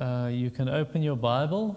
[0.00, 1.76] uh, you can open your Bible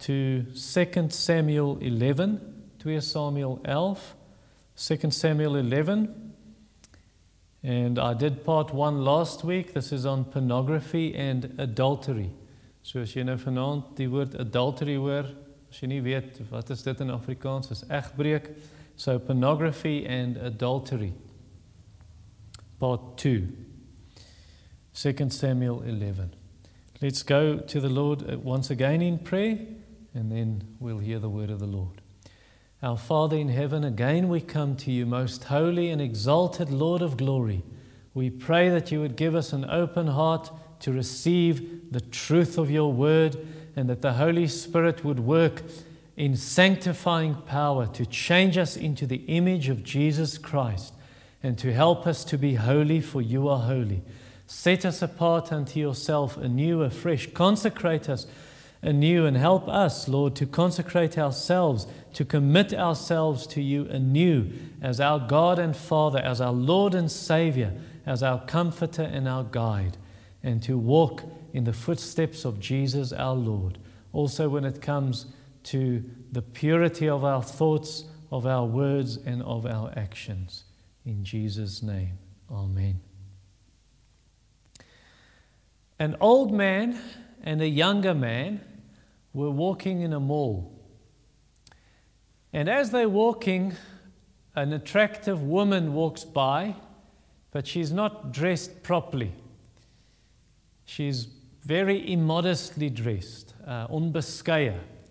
[0.00, 2.40] to 2 Samuel 11,
[2.78, 3.96] 2 Samuel 11,
[4.76, 6.32] 2 Samuel 11.
[7.62, 9.74] And I did part one last week.
[9.74, 12.30] This is on pornography and adultery.
[12.82, 15.28] So as jy nou vanaand die woord adultery hoor,
[15.68, 18.48] as jy nie weet wat is dit in Afrikaans, is egbreek.
[18.96, 21.12] So pornography and adultery.
[22.80, 23.48] Part 2.
[24.94, 26.39] 2 Samuel 11.
[27.02, 29.58] Let's go to the Lord uh, once again in prayer
[30.12, 32.02] and then we'll hear the word of the Lord.
[32.82, 37.16] Our Father in heaven, again we come to you, most holy and exalted Lord of
[37.16, 37.62] glory.
[38.12, 40.50] We pray that you would give us an open heart
[40.80, 45.62] to receive the truth of your word and that the Holy Spirit would work
[46.18, 50.92] in sanctifying power to change us into the image of Jesus Christ
[51.42, 54.02] and to help us to be holy, for you are holy.
[54.50, 57.32] Set us apart unto yourself anew, afresh.
[57.32, 58.26] Consecrate us
[58.82, 64.50] anew and help us, Lord, to consecrate ourselves, to commit ourselves to you anew
[64.82, 67.72] as our God and Father, as our Lord and Savior,
[68.04, 69.96] as our comforter and our guide,
[70.42, 73.78] and to walk in the footsteps of Jesus our Lord.
[74.12, 75.26] Also, when it comes
[75.62, 80.64] to the purity of our thoughts, of our words, and of our actions.
[81.04, 82.18] In Jesus' name,
[82.50, 83.00] Amen.
[86.00, 86.98] An old man
[87.42, 88.62] and a younger man
[89.34, 90.72] were walking in a mall.
[92.54, 93.74] And as they're walking,
[94.56, 96.74] an attractive woman walks by,
[97.50, 99.32] but she's not dressed properly.
[100.86, 101.28] She's
[101.64, 103.86] very immodestly dressed, uh,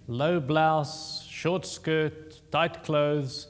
[0.08, 3.48] low blouse, short skirt, tight clothes.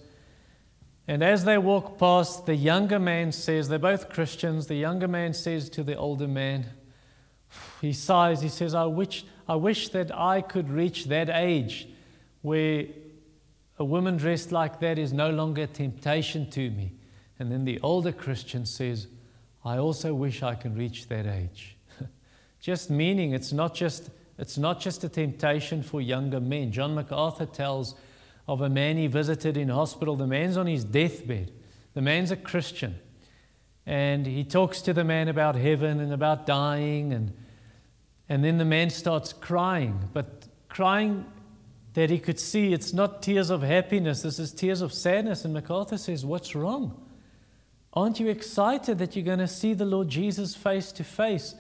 [1.08, 5.34] And as they walk past, the younger man says, they're both Christians, the younger man
[5.34, 6.66] says to the older man,
[7.82, 11.88] he sighs, he says, I wish, I wish that I could reach that age
[12.42, 12.86] where
[13.78, 16.94] a woman dressed like that is no longer a temptation to me.
[17.40, 19.08] And then the older Christian says,
[19.64, 21.78] I also wish I can reach that age.
[22.60, 26.72] just meaning it's not just, it's not just a temptation for younger men.
[26.72, 27.96] John MacArthur tells
[28.48, 30.16] of a man he visited in hospital.
[30.16, 31.52] The man's on his deathbed.
[31.94, 33.00] The man's a Christian.
[33.86, 37.34] And he talks to the man about heaven and about dying and
[38.30, 41.26] and then the man starts crying, but crying
[41.96, 45.44] that he could see it's not tears of happiness, this is tears of sadness.
[45.44, 47.04] And MacArthur says, What's wrong?
[47.92, 51.56] Aren't you excited that you're going to see the Lord Jesus face to face?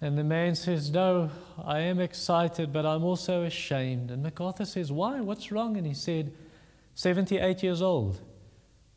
[0.00, 1.30] And the man says, No,
[1.62, 4.10] I am excited, but I'm also ashamed.
[4.10, 5.20] And MacArthur says, Why?
[5.20, 5.76] What's wrong?
[5.76, 6.32] And he said,
[6.94, 8.20] 78 years old.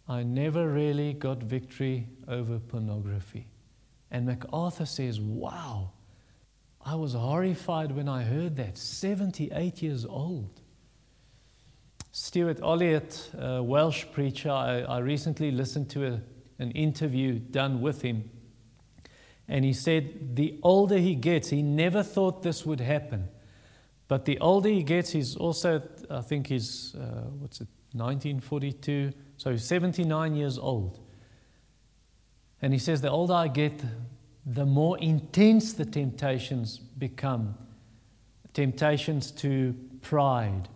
[0.08, 3.47] I never really got victory over pornography.
[4.09, 5.92] And MacArthur says, Wow.
[6.85, 8.77] I was horrified when I heard that.
[8.77, 10.61] 78 years old.
[12.11, 16.21] Stuart Olyott, a Welsh preacher, I, I recently listened to a,
[16.59, 18.29] an interview done with him.
[19.47, 23.29] And he said, the older he gets, he never thought this would happen.
[24.07, 29.51] But the older he gets, he's also, I think he's, uh, what's it, 1942, so
[29.51, 31.00] he's 79 years old.
[32.61, 33.73] And he says, the older I get,
[34.46, 37.56] the more intense the temptations become
[38.54, 40.68] temptations to pride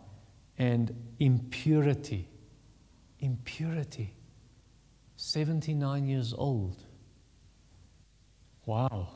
[0.58, 2.28] and impurity.
[3.20, 4.14] Impurity.
[5.16, 6.78] 79 years old.
[8.66, 9.10] Wow.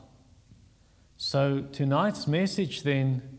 [1.16, 3.38] So, tonight's message then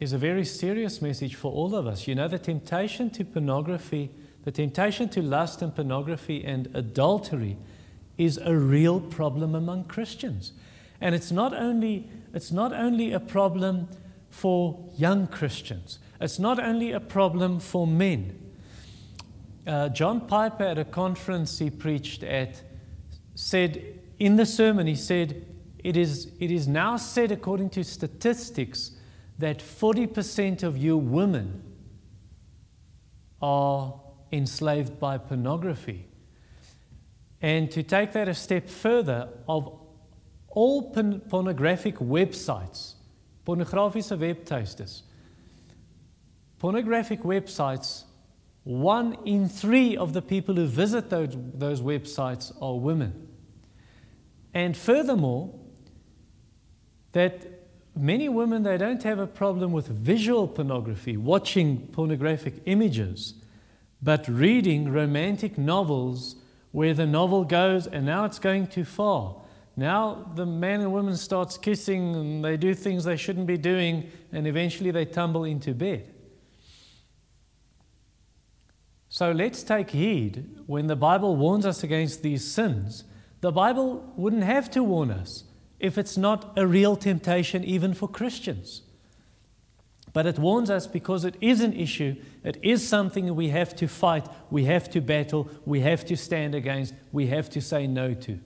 [0.00, 2.08] is a very serious message for all of us.
[2.08, 4.10] You know, the temptation to pornography,
[4.42, 7.56] the temptation to lust and pornography and adultery
[8.16, 10.52] is a real problem among Christians.
[11.00, 13.88] And it's not only, it's not only a problem
[14.30, 18.38] for young Christians, it's not only a problem for men.
[19.66, 22.62] Uh, John Piper, at a conference he preached at,
[23.34, 23.82] said
[24.18, 25.44] in the sermon, he said,
[25.78, 28.92] it is, it is now said, according to statistics,
[29.38, 31.62] that 40% of you women
[33.42, 34.00] are
[34.32, 36.06] enslaved by pornography.
[37.44, 39.78] And to take that a step further, of
[40.48, 40.90] all
[41.28, 42.94] pornographic websites,
[43.46, 45.02] pornografische webtuistes,
[46.58, 48.04] pornographic websites,
[48.62, 53.28] one in three of the people who visit those, those websites are women.
[54.54, 55.54] And furthermore,
[57.12, 57.46] that
[57.94, 63.34] many women they don't have a problem with visual pornography, watching pornographic images,
[64.00, 66.36] but reading romantic novels
[66.74, 69.36] where the novel goes, and now it's going too far.
[69.76, 74.10] Now the man and woman starts kissing and they do things they shouldn't be doing
[74.32, 76.12] and eventually they tumble into bed.
[79.08, 83.04] So let's take heed when the Bible warns us against these sins.
[83.40, 85.44] The Bible wouldn't have to warn us
[85.78, 88.82] if it's not a real temptation even for Christians.
[90.14, 92.14] But it warns us because it is an issue,
[92.44, 96.54] it is something we have to fight, we have to battle, we have to stand
[96.54, 98.38] against, we have to say no to.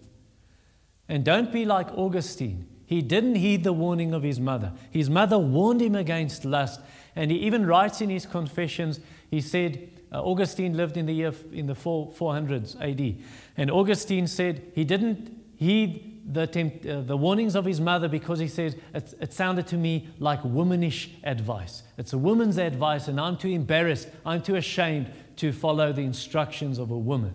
[1.11, 2.67] And don't be like Augustine.
[2.87, 4.73] He didn't heed the warning of his mother.
[4.91, 6.81] His mother warned him against lust,
[7.15, 9.01] and he even writes in his confessions,
[9.31, 13.23] he said, uh, Augustine lived in the year in the 4, 400s AD,
[13.59, 16.43] and Augustine said he didn't heed the,
[16.89, 20.45] uh, the warnings of his mother because he says it, it sounded to me like
[20.45, 21.83] womanish advice.
[21.97, 26.79] It's a woman's advice, and I'm too embarrassed, I'm too ashamed to follow the instructions
[26.79, 27.35] of a woman.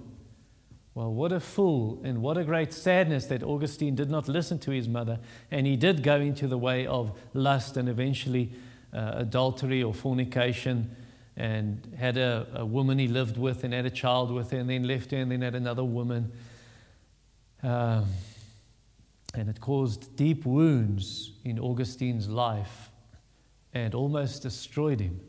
[0.94, 4.72] Well, what a fool, and what a great sadness that Augustine did not listen to
[4.72, 5.20] his mother,
[5.50, 8.52] and he did go into the way of lust and eventually
[8.94, 10.96] uh, adultery or fornication,
[11.36, 14.70] and had a, a, woman he lived with and had a child with her, and
[14.70, 16.32] then left her, and then had another woman.
[17.64, 18.06] Um,
[19.34, 22.92] and it caused deep wounds in Augustine's life
[23.74, 25.20] and almost destroyed him.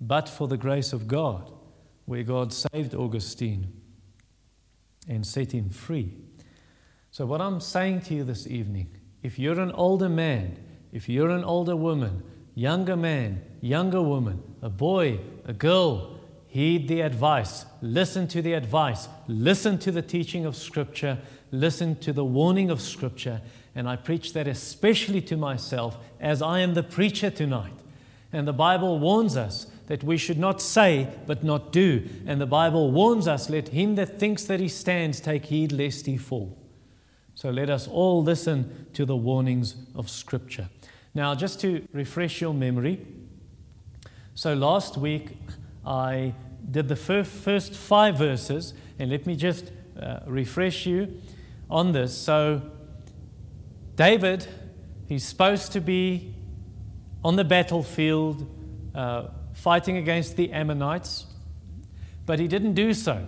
[0.00, 1.52] But for the grace of God,
[2.06, 3.72] where God saved Augustine
[5.08, 6.14] and set him free.
[7.10, 8.88] So, what I'm saying to you this evening
[9.22, 10.58] if you're an older man,
[10.92, 12.22] if you're an older woman,
[12.54, 19.08] younger man, younger woman, a boy, a girl, heed the advice, listen to the advice,
[19.26, 21.18] listen to the teaching of Scripture,
[21.60, 23.40] listen to the warning of Scripture,
[23.74, 27.72] and I preach that especially to myself as I am the preacher tonight.
[28.32, 32.08] And the Bible warns us that we should not say but not do.
[32.26, 36.06] And the Bible warns us, let him that thinks that he stands take heed lest
[36.06, 36.58] he fall.
[37.34, 40.68] So let us all listen to the warnings of Scripture.
[41.14, 43.06] Now, just to refresh your memory,
[44.34, 45.36] so last week
[45.86, 46.34] I
[46.70, 49.70] did the first five verses, and let me just
[50.00, 51.20] uh, refresh you
[51.70, 52.16] on this.
[52.16, 52.62] So,
[53.96, 54.46] David,
[55.06, 56.34] he's supposed to be
[57.24, 58.46] on the battlefield
[58.94, 61.26] uh, fighting against the Ammonites,
[62.26, 63.26] but he didn't do so.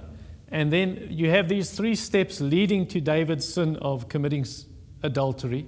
[0.48, 4.46] And then you have these three steps leading to David's sin of committing
[5.02, 5.66] adultery.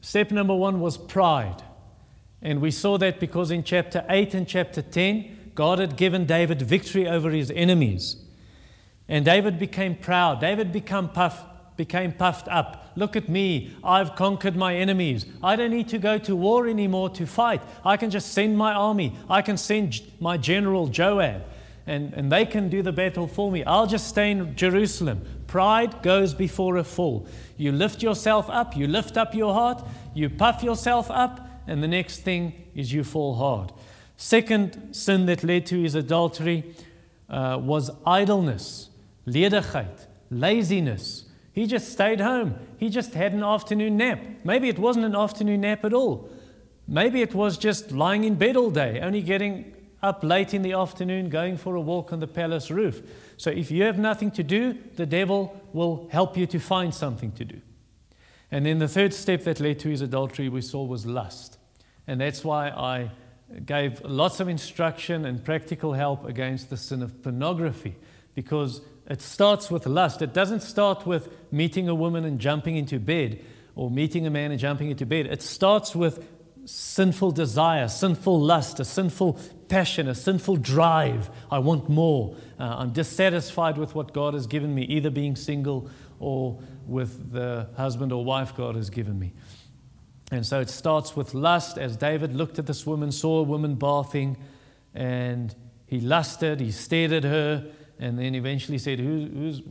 [0.00, 1.62] Step number one was pride.
[2.40, 6.62] And we saw that because in chapter 8 and chapter 10, God had given David
[6.62, 8.16] victory over his enemies.
[9.08, 10.40] And David became proud.
[10.40, 11.46] David became puffed
[11.76, 12.92] became puffed up.
[12.96, 15.26] Look at me, I've conquered my enemies.
[15.42, 17.62] I don't need to go to war anymore to fight.
[17.84, 21.42] I can just send my army, I can send my general Joab,
[21.86, 23.64] and, and they can do the battle for me.
[23.64, 25.22] I'll just stay in Jerusalem.
[25.46, 27.26] Pride goes before a fall.
[27.56, 31.88] You lift yourself up, you lift up your heart, you puff yourself up, and the
[31.88, 33.72] next thing is you fall hard.
[34.16, 36.74] Second sin that led to his adultery
[37.28, 38.90] uh, was idleness,
[39.26, 41.21] ledigheid, laziness.
[41.52, 42.54] He just stayed home.
[42.78, 44.20] He just had an afternoon nap.
[44.42, 46.30] Maybe it wasn't an afternoon nap at all.
[46.88, 50.72] Maybe it was just lying in bed all day, only getting up late in the
[50.72, 53.02] afternoon, going for a walk on the palace roof.
[53.36, 57.32] So if you have nothing to do, the devil will help you to find something
[57.32, 57.60] to do.
[58.50, 61.58] And then the third step that led to his adultery we saw was lust.
[62.06, 63.10] And that's why I
[63.64, 67.94] gave lots of instruction and practical help against the sin of pornography,
[68.34, 70.22] because it starts with lust.
[70.22, 73.44] It doesn't start with meeting a woman and jumping into bed
[73.74, 75.26] or meeting a man and jumping into bed.
[75.26, 76.26] It starts with
[76.64, 81.30] sinful desire, sinful lust, a sinful passion, a sinful drive.
[81.50, 82.36] I want more.
[82.58, 85.90] Uh, I'm dissatisfied with what God has given me, either being single
[86.20, 89.32] or with the husband or wife God has given me.
[90.30, 93.74] And so it starts with lust, as David looked at this woman, saw a woman
[93.74, 94.36] bathing,
[94.94, 95.54] and
[95.86, 97.70] he lusted, he stared at her,
[98.02, 99.62] and then eventually said, who, who's,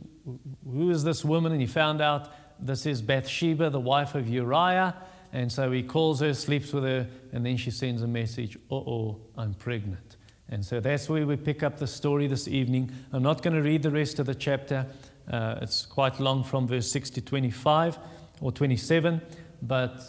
[0.64, 1.52] Who is this woman?
[1.52, 4.96] And he found out this is Bathsheba, the wife of Uriah.
[5.34, 8.76] And so he calls her, sleeps with her, and then she sends a message, Uh
[8.76, 10.16] oh, I'm pregnant.
[10.48, 12.90] And so that's where we pick up the story this evening.
[13.12, 14.86] I'm not going to read the rest of the chapter,
[15.30, 17.98] uh, it's quite long from verse 6 to 25
[18.40, 19.20] or 27.
[19.60, 20.00] But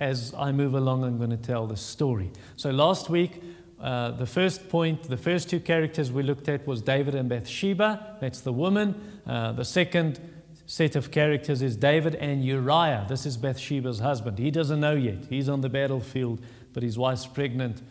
[0.00, 2.32] as I move along, I'm going to tell the story.
[2.56, 3.40] So last week,
[3.80, 8.18] uh, the first point, the first two characters we looked at was David and Bathsheba.
[8.20, 9.20] That's the woman.
[9.26, 10.20] Uh, the second
[10.66, 13.06] set of characters is David and Uriah.
[13.08, 14.38] This is Bathsheba's husband.
[14.38, 15.24] He doesn't know yet.
[15.30, 16.40] He's on the battlefield,
[16.72, 17.82] but his wife's pregnant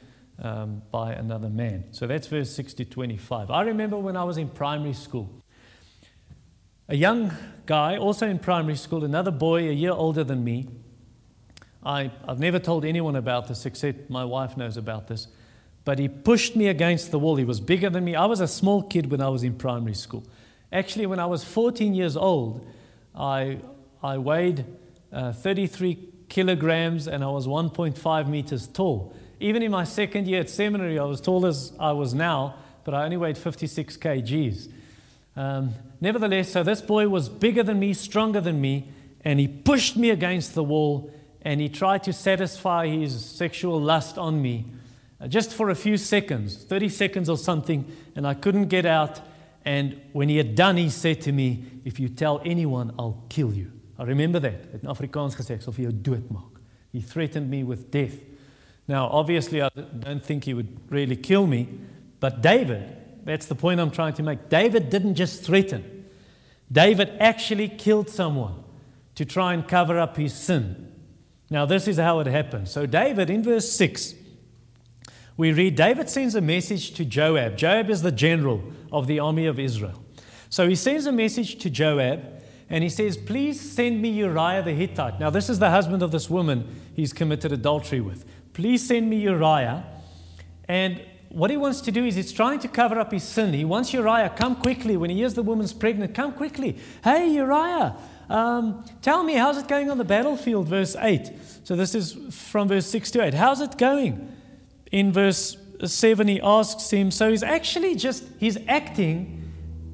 [0.42, 1.86] um, by another man.
[1.92, 3.50] So that's verse 6 to 25.
[3.50, 5.30] I remember when I was in primary school.
[6.88, 7.34] a young
[7.66, 10.68] guy, also in primary school, another boy a year older than me.
[11.84, 15.28] I, I've never told anyone about this except my wife knows about this.
[15.90, 17.36] But he pushed me against the wall.
[17.36, 18.16] He was bigger than me.
[18.16, 20.24] I was a small kid when I was in primary school.
[20.72, 22.64] Actually, when I was 14 years old,
[23.16, 23.58] I,
[24.04, 24.66] I weighed
[25.12, 25.98] uh, 33
[26.30, 29.16] kilograms and I was 1.5 meters tall.
[29.40, 32.54] Even in my second year at seminary, I was tall as I was now,
[32.84, 34.72] but I only weighed 56 kgs.
[35.36, 38.92] Um, nevertheless, so this boy was bigger than me, stronger than me,
[39.26, 44.20] and he pushed me against the wall and he tried to satisfy his sexual lust
[44.20, 44.68] on me
[45.28, 49.20] just for a few seconds, 30 seconds or something, and I couldn't get out.
[49.66, 53.54] And when he had done, he said to me, If you tell anyone, I'll kill
[53.54, 53.72] you.
[53.98, 54.70] I remember that.
[54.74, 56.62] In Afrikaans gesê, ek sal vir jou doodmaak.
[56.94, 58.16] He threatened me with death.
[58.88, 61.68] Now, obviously, I don't think he would really kill me,
[62.20, 64.50] but David, that's the point I'm trying to make.
[64.50, 66.06] David didn't just threaten,
[66.72, 68.64] David actually killed someone
[69.16, 70.92] to try and cover up his sin.
[71.50, 72.70] Now, this is how it happened.
[72.70, 74.14] So, David, in verse 6,
[75.40, 77.56] we read David sends a message to Joab.
[77.56, 80.04] Joab is the general of the army of Israel.
[80.50, 84.74] So, he sends a message to Joab and he says, Please send me Uriah the
[84.74, 85.18] Hittite.
[85.18, 88.26] Now, this is the husband of this woman he's committed adultery with.
[88.52, 89.86] Please send me Uriah.
[90.68, 93.54] And what he wants to do is he's trying to cover up his sin.
[93.54, 94.98] He wants Uriah, come quickly.
[94.98, 96.78] When he hears the woman's pregnant, come quickly.
[97.02, 97.96] Hey, Uriah,
[98.30, 100.68] um, tell me, how's it going on the battlefield?
[100.68, 101.32] Verse 8.
[101.64, 103.36] So this is from verse 6 to 8.
[103.36, 104.36] How's it going?
[104.92, 107.12] In verse 7, he asks him.
[107.12, 109.52] So he's actually just, he's acting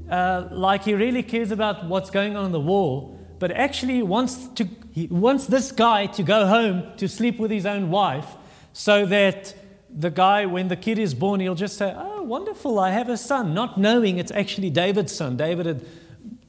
[0.09, 4.47] uh, like he really cares about what's going on in the war, but actually wants,
[4.49, 8.27] to, he wants this guy to go home to sleep with his own wife
[8.73, 9.55] so that
[9.89, 13.17] the guy, when the kid is born, he'll just say, Oh, wonderful, I have a
[13.17, 15.37] son, not knowing it's actually David's son.
[15.37, 15.85] David had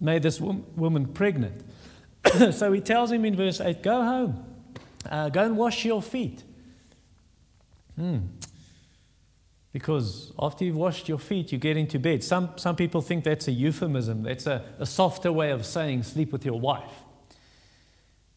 [0.00, 1.62] made this woman pregnant.
[2.53, 4.45] so he tells him in verse 8 Go home,
[5.09, 6.43] uh, go and wash your feet.
[7.97, 8.19] Hmm.
[9.73, 12.25] Because after you've washed your feet, you get into bed.
[12.25, 16.33] Some, some people think that's a euphemism, that's a, a softer way of saying sleep
[16.33, 17.05] with your wife.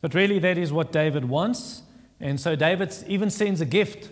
[0.01, 1.83] But really, that is what David wants.
[2.19, 4.09] And so David even sends a gift.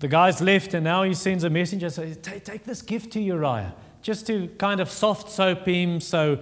[0.00, 3.20] The guy's left, and now he sends a messenger says, take, take this gift to
[3.20, 6.38] Uriah, just to kind of soft soap him so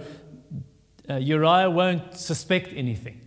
[1.09, 3.21] uh, Uriah won't suspect anything.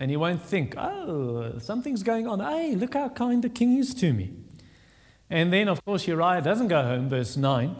[0.00, 2.40] And he won't think, oh, something's going on.
[2.40, 4.32] Hey, look how kind the king is to me.
[5.28, 7.76] And then, of course, Uriah doesn't go home, verse 9.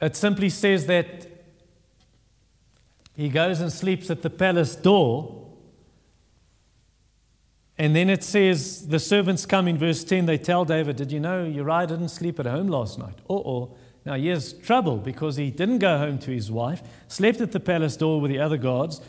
[0.00, 1.26] It simply says that
[3.16, 5.48] he goes and sleeps at the palace door.
[7.76, 10.24] And then it says the servants come in verse 10.
[10.24, 13.18] They tell David, Did you know Uriah didn't sleep at home last night?
[13.28, 13.76] Uh oh.
[14.06, 17.96] Now, here's trouble because he didn't go home to his wife, slept at the palace
[17.96, 19.00] door with the other guards.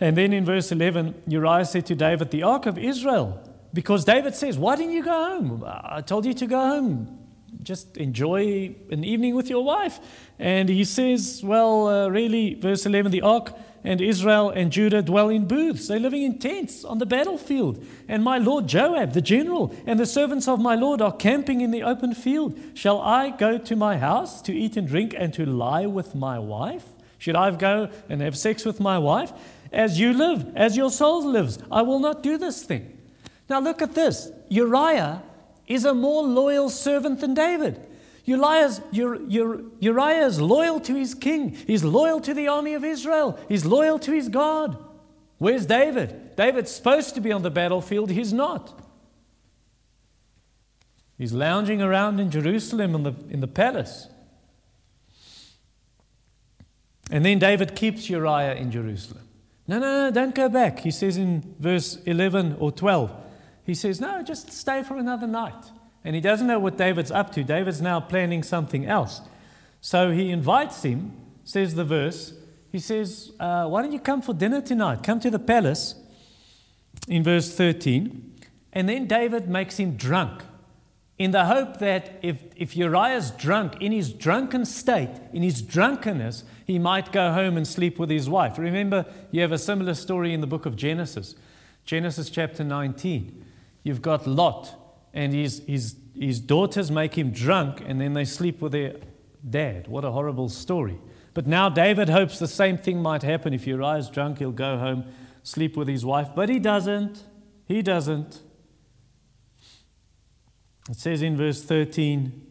[0.00, 3.42] And then in verse 11, Uriah said to David, The ark of Israel.
[3.72, 5.64] Because David says, Why didn't you go home?
[5.66, 7.18] I told you to go home.
[7.62, 9.98] Just enjoy an evening with your wife.
[10.38, 13.52] And he says, Well, uh, really, verse 11, the ark
[13.86, 15.88] and Israel and Judah dwell in booths.
[15.88, 17.84] They're living in tents on the battlefield.
[18.08, 21.70] And my lord Joab, the general, and the servants of my lord are camping in
[21.70, 22.58] the open field.
[22.74, 26.38] Shall I go to my house to eat and drink and to lie with my
[26.38, 26.84] wife?
[27.18, 29.32] Should I go and have sex with my wife?
[29.76, 32.98] As you live, as your soul lives, I will not do this thing.
[33.50, 35.22] Now look at this Uriah
[35.66, 37.86] is a more loyal servant than David.
[38.24, 41.54] Uriah's, Uriah is loyal to his king.
[41.66, 43.38] He's loyal to the army of Israel.
[43.50, 44.82] He's loyal to his God.
[45.36, 46.34] Where's David?
[46.36, 48.10] David's supposed to be on the battlefield.
[48.10, 48.80] He's not.
[51.18, 54.08] He's lounging around in Jerusalem in the, in the palace.
[57.10, 59.25] And then David keeps Uriah in Jerusalem.
[59.68, 60.80] No, no, no, don't go back.
[60.80, 63.12] He says in verse 11 or 12,
[63.64, 65.72] he says, No, just stay for another night.
[66.04, 67.42] And he doesn't know what David's up to.
[67.42, 69.22] David's now planning something else.
[69.80, 72.32] So he invites him, says the verse.
[72.70, 75.02] He says, uh, Why don't you come for dinner tonight?
[75.02, 75.96] Come to the palace
[77.08, 78.34] in verse 13.
[78.72, 80.42] And then David makes him drunk
[81.18, 86.44] in the hope that if, if Uriah's drunk, in his drunken state, in his drunkenness,
[86.66, 88.58] he might go home and sleep with his wife.
[88.58, 91.34] Remember, you have a similar story in the book of Genesis,
[91.86, 93.44] Genesis chapter 19.
[93.82, 94.74] You've got Lot
[95.14, 98.96] and his, his, his daughters make him drunk, and then they sleep with their
[99.48, 99.88] dad.
[99.88, 100.98] What a horrible story.
[101.32, 103.54] But now David hopes the same thing might happen.
[103.54, 105.04] If Uriah's drunk, he'll go home,
[105.42, 106.28] sleep with his wife.
[106.34, 107.24] But he doesn't.
[107.66, 108.42] He doesn't.
[110.88, 112.46] It says in verse 13,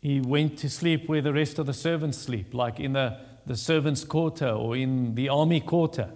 [0.00, 3.56] he went to sleep where the rest of the servants sleep, like in the, the
[3.56, 6.10] servants' quarter or in the army quarter,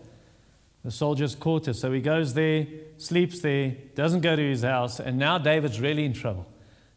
[0.84, 1.72] the soldiers' quarter.
[1.72, 2.66] So he goes there,
[2.98, 6.46] sleeps there, doesn't go to his house, and now David's really in trouble.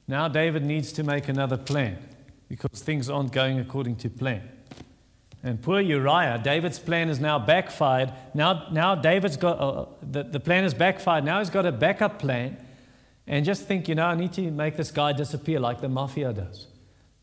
[0.08, 1.98] Now David needs to make another plan
[2.48, 4.48] because things aren't going according to plan.
[5.42, 8.12] And poor Uriah, David's plan is now backfired.
[8.34, 11.24] Now, now David's got, uh, the, the plan is backfired.
[11.24, 12.58] Now he's got a backup plan.
[13.28, 16.32] And just think, you know, I need to make this guy disappear like the mafia
[16.32, 16.68] does.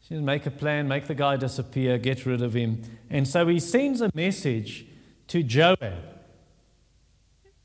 [0.09, 2.83] Just make a plan, make the guy disappear, get rid of him.
[3.09, 4.87] And so he sends a message
[5.29, 5.95] to Joab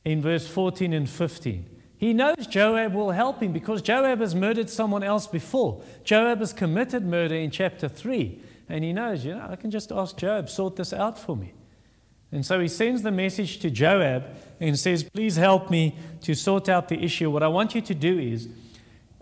[0.06, 1.66] in verse 14 and 15.
[1.98, 5.82] He knows Joab will help him because Joab has murdered someone else before.
[6.04, 8.42] Joab has committed murder in chapter 3.
[8.70, 11.54] And he knows, you know, I can just ask Joab, sort this out for me.
[12.32, 14.26] And so he sends the message to Joab
[14.60, 17.32] and says, Please help me to sort out the issue.
[17.32, 18.50] What I want you to do is,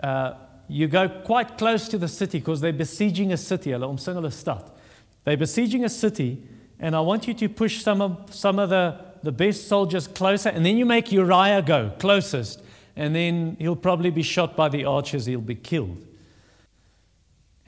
[0.02, 0.34] uh,
[0.68, 3.72] you go quite close to the city because they're besieging a city.
[3.72, 6.44] They're besieging a city,
[6.80, 10.50] and I want you to push some of, some of the, the best soldiers closer,
[10.50, 12.62] and then you make Uriah go closest,
[12.96, 16.04] and then he'll probably be shot by the archers, he'll be killed.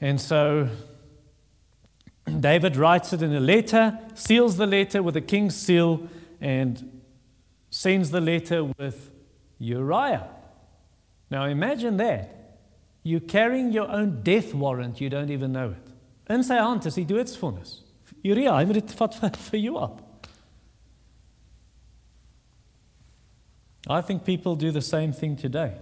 [0.00, 0.68] And so
[2.40, 6.08] David writes it in a letter, seals the letter with a king's seal,
[6.40, 7.00] and
[7.70, 9.10] sends the letter with
[9.58, 10.28] Uriah.
[11.30, 12.34] Now imagine that.
[13.02, 16.32] You're carrying your own death warrant, you don't even know it.
[16.32, 17.80] In sy hand is die doodsvonnis.
[18.22, 18.92] Uriah, hy moet dit
[19.50, 20.02] vir jou op.
[23.88, 25.72] I think people do the same thing today.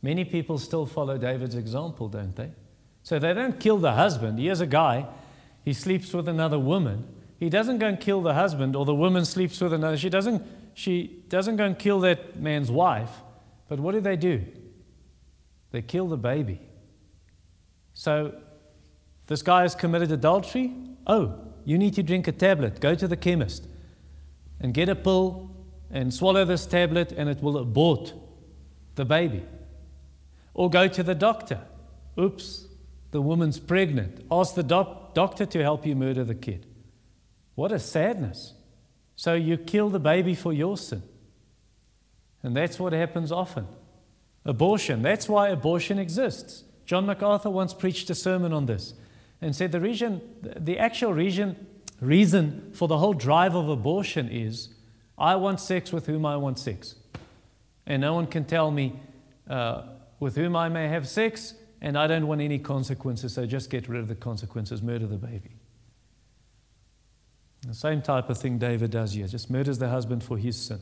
[0.00, 2.50] Many people still follow David's example, don't they?
[3.02, 4.38] So they don't kill the husband.
[4.38, 5.06] He is a guy,
[5.64, 7.06] he sleeps with another woman.
[7.38, 9.96] He doesn't go and kill the husband, or the woman sleeps with another.
[9.96, 10.42] She doesn't,
[10.74, 13.10] she doesn't go and kill that man's wife.
[13.68, 14.44] But what do they do?
[15.72, 16.60] They kill the baby.
[17.94, 18.34] So
[19.26, 20.72] this guy has committed adultery.
[21.06, 22.80] Oh, you need to drink a tablet.
[22.80, 23.66] Go to the chemist
[24.60, 25.50] and get a pill
[25.90, 28.14] and swallow this tablet, and it will abort
[28.94, 29.44] the baby.
[30.54, 31.60] Or go to the doctor.
[32.18, 32.66] Oops,
[33.12, 34.26] the woman's pregnant.
[34.30, 36.66] Ask the doc- doctor to help you murder the kid.
[37.54, 38.54] What a sadness.
[39.14, 41.02] So you kill the baby for your sin.
[42.42, 43.68] And that's what happens often.
[44.44, 45.02] Abortion.
[45.02, 46.64] That's why abortion exists.
[46.86, 48.94] John MacArthur once preached a sermon on this
[49.40, 51.66] and said the reason, the actual reason,
[52.00, 54.70] reason for the whole drive of abortion is
[55.18, 56.96] I want sex with whom I want sex.
[57.86, 58.98] And no one can tell me
[59.48, 59.82] uh,
[60.18, 63.88] with whom I may have sex and I don't want any consequences, so just get
[63.88, 65.50] rid of the consequences, murder the baby.
[67.66, 70.78] The same type of thing David does here, just murders the husband for his sin.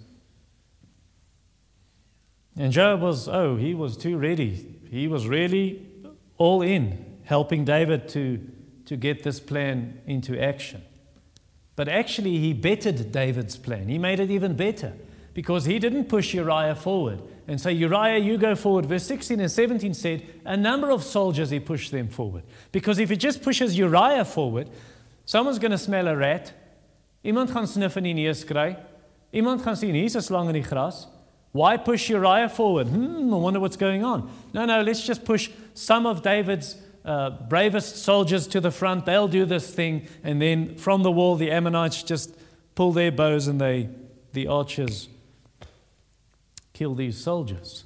[2.56, 4.78] And Joab was, oh, he was too ready.
[4.90, 5.86] He was really
[6.36, 8.46] all in, helping David to,
[8.84, 10.82] to get this plan into action.
[11.76, 13.88] But actually, he bettered David's plan.
[13.88, 14.92] He made it even better
[15.32, 18.86] because he didn't push Uriah forward and say, Uriah, you go forward.
[18.86, 22.44] Verse 16 and 17 said, a number of soldiers, he pushed them forward.
[22.70, 24.70] Because if he just pushes Uriah forward,
[25.24, 26.52] someone's going to smell a rat.
[27.24, 28.76] Iemand gaan sniff in die neus kry.
[29.34, 31.08] Iemand gaan sien hier's 'n slang in die gras.
[31.50, 32.86] Why push Uriah forward?
[32.86, 34.30] Hmm, I wonder what's going on.
[34.54, 39.06] No, no, let's just push some of David's uh, bravest soldiers to the front.
[39.06, 40.06] They'll do this thing.
[40.22, 42.32] And then from the wall, the Ammonites just
[42.76, 43.88] pull their bows and they,
[44.32, 45.08] the archers
[46.80, 47.84] kill these soldiers.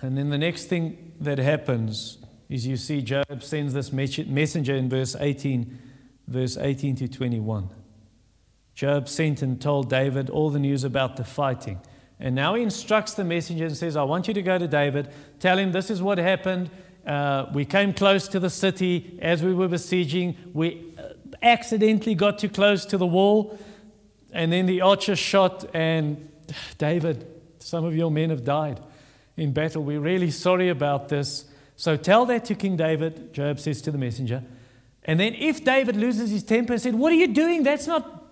[0.00, 4.88] And then the next thing that happens is you see Joab sends this messenger in
[4.88, 5.78] verse 18,
[6.26, 7.70] verse 18 to 21.
[8.74, 11.78] Joab sent and told David all the news about the fighting.
[12.18, 15.08] And now he instructs the messenger and says, I want you to go to David,
[15.38, 16.68] tell him this is what happened.
[17.06, 20.36] Uh, we came close to the city as we were besieging.
[20.52, 21.10] We uh,
[21.42, 23.56] accidentally got too close to the wall,
[24.32, 26.28] and then the archer shot, and
[26.78, 27.35] David
[27.66, 28.80] some of your men have died
[29.36, 29.82] in battle.
[29.82, 31.46] We're really sorry about this.
[31.74, 34.44] So tell that to King David, Joab says to the messenger.
[35.02, 37.64] And then if David loses his temper and said, What are you doing?
[37.64, 38.24] That's not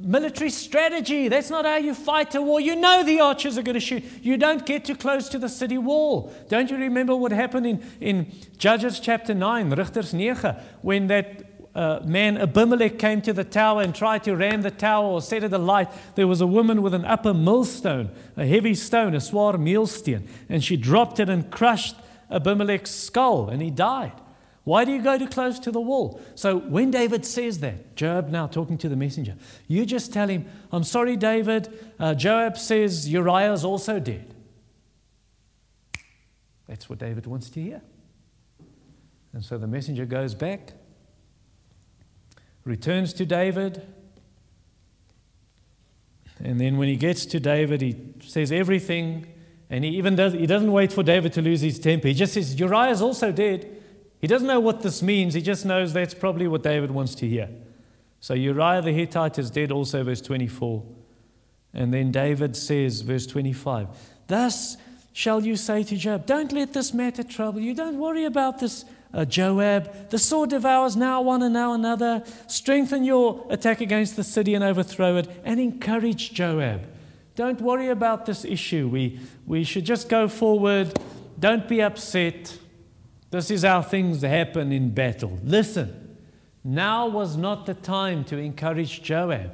[0.00, 1.28] military strategy.
[1.28, 2.60] That's not how you fight a war.
[2.60, 4.04] You know the archers are going to shoot.
[4.22, 6.32] You don't get too close to the city wall.
[6.48, 12.00] Don't you remember what happened in, in Judges chapter 9, Rigters 9, when that uh,
[12.04, 15.52] man Abimelech came to the tower and tried to ram the tower or set it
[15.52, 20.28] alight, there was a woman with an upper millstone, a heavy stone, a swaar millstone,
[20.48, 21.96] and she dropped it and crushed
[22.30, 24.12] Abimelech's skull, and he died.
[24.64, 26.20] Why do you go too close to the wall?
[26.34, 29.34] So when David says that, Joab now talking to the messenger,
[29.66, 31.76] you just tell him, I'm sorry, David.
[31.98, 34.34] Uh, Joab says Uriah is also dead.
[36.68, 37.82] That's what David wants to hear.
[39.32, 40.74] And so the messenger goes back
[42.64, 43.86] returns to David.
[46.42, 49.26] And then when he gets to David, he says everything.
[49.70, 52.08] And he even does, he doesn't wait for David to lose his temper.
[52.08, 53.82] He just says, Uriah's also dead.
[54.20, 55.34] He doesn't know what this means.
[55.34, 57.48] He just knows that's probably what David wants to hear.
[58.20, 60.84] So Uriah the Hittite is dead also, verse 24.
[61.74, 63.88] And then David says, verse 25,
[64.26, 64.76] Thus
[65.12, 67.74] shall you say to Joab, Don't let this matter trouble you.
[67.74, 70.10] Don't worry about this, uh, Joab.
[70.10, 72.24] The sword devours now one and now another.
[72.46, 76.86] Strengthen your attack against the city and overthrow it, and encourage Joab.
[77.34, 78.88] Don't worry about this issue.
[78.88, 80.98] We, we should just go forward.
[81.38, 82.58] Don't be upset.
[83.30, 85.38] This is how things happen in battle.
[85.42, 86.18] Listen,
[86.62, 89.52] now was not the time to encourage Joab.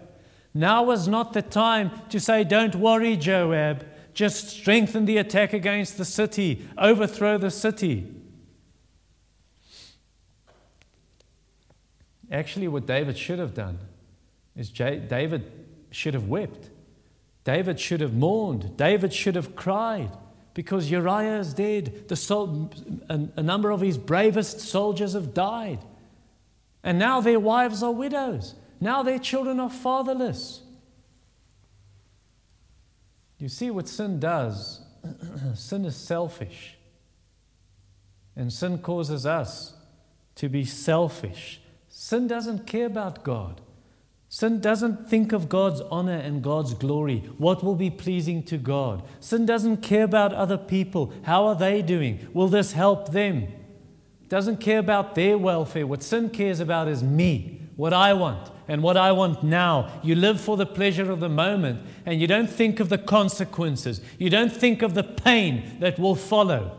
[0.52, 3.86] Now was not the time to say, Don't worry, Joab.
[4.12, 8.12] Just strengthen the attack against the city, overthrow the city.
[12.30, 13.78] Actually, what David should have done
[14.54, 15.50] is David
[15.90, 16.70] should have wept.
[17.44, 18.76] David should have mourned.
[18.76, 20.10] David should have cried
[20.52, 22.08] because Uriah is dead.
[22.08, 22.70] The sol-
[23.08, 25.78] a, a number of his bravest soldiers have died.
[26.82, 28.54] And now their wives are widows.
[28.80, 30.62] Now their children are fatherless.
[33.38, 34.80] You see what sin does?
[35.54, 36.76] sin is selfish.
[38.36, 39.74] And sin causes us
[40.36, 41.60] to be selfish.
[42.00, 43.60] Sin doesn't care about God.
[44.28, 49.02] Sin doesn't think of God's honor and God's glory, what will be pleasing to God.
[49.18, 51.12] Sin doesn't care about other people.
[51.24, 52.28] How are they doing?
[52.32, 53.48] Will this help them?
[54.28, 55.88] Doesn't care about their welfare.
[55.88, 60.00] What sin cares about is me, what I want, and what I want now.
[60.04, 64.00] You live for the pleasure of the moment, and you don't think of the consequences.
[64.18, 66.78] You don't think of the pain that will follow.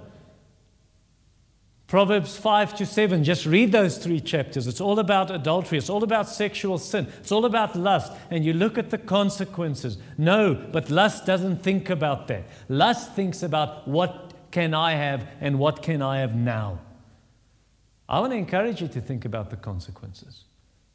[1.90, 4.68] Proverbs 5 to 7, just read those three chapters.
[4.68, 8.54] It's all about adultery, it's all about sexual sin, it's all about lust, and you
[8.54, 9.98] look at the consequences.
[10.16, 12.44] No, but lust doesn't think about that.
[12.68, 16.80] Lust thinks about what can I have and what can I have now.
[18.08, 20.44] I want to encourage you to think about the consequences.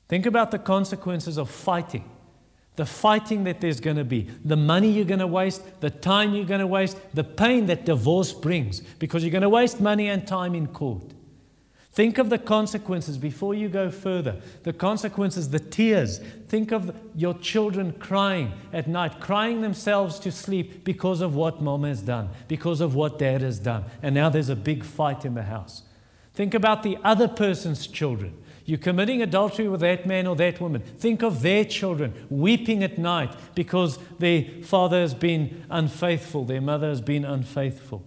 [0.07, 2.09] Think about the consequences of fighting
[2.77, 6.35] the fighting that there's going to be, the money you're going to waste, the time
[6.35, 10.09] you're going to waste, the pain that divorce brings, because you're going to waste money
[10.09, 11.13] and time in court.
[11.93, 14.41] Think of the consequences before you go further.
[14.65, 16.19] The consequences, the tears.
[16.49, 21.85] Think of your children crying at night, crying themselves to sleep because of what mom
[21.85, 23.85] has done, because of what dad has done.
[24.03, 25.85] And now there's a big fight in the house.
[26.33, 28.37] Think about the other person's children.
[28.64, 30.83] You're committing adultery with that man or that woman.
[30.83, 36.88] Think of their children weeping at night because their father has been unfaithful, their mother
[36.88, 38.07] has been unfaithful.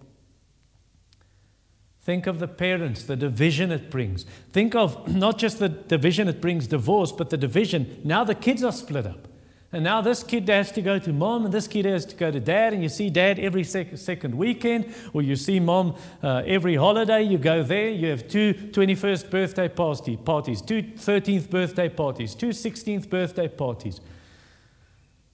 [2.01, 4.23] Think of the parents, the division it brings.
[4.51, 7.99] Think of not just the division it brings divorce, but the division.
[8.03, 9.27] Now the kids are split up.
[9.73, 12.32] And now this kid has to go to mom, and this kid has to go
[12.32, 16.43] to dad, and you see dad every sec- second weekend, or you see mom uh,
[16.45, 17.21] every holiday.
[17.21, 22.49] You go there, you have two 21st birthday party, parties, two 13th birthday parties, two
[22.49, 23.99] 16th birthday parties.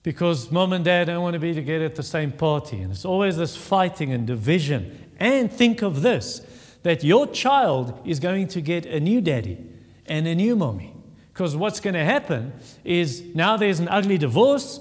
[0.01, 2.81] Because mom and dad don't want to be together at the same party.
[2.81, 5.09] And it's always this fighting and division.
[5.19, 6.41] And think of this
[6.81, 9.57] that your child is going to get a new daddy
[10.05, 10.92] and a new mommy.
[11.33, 14.79] Because what's going to happen is now there's an ugly divorce,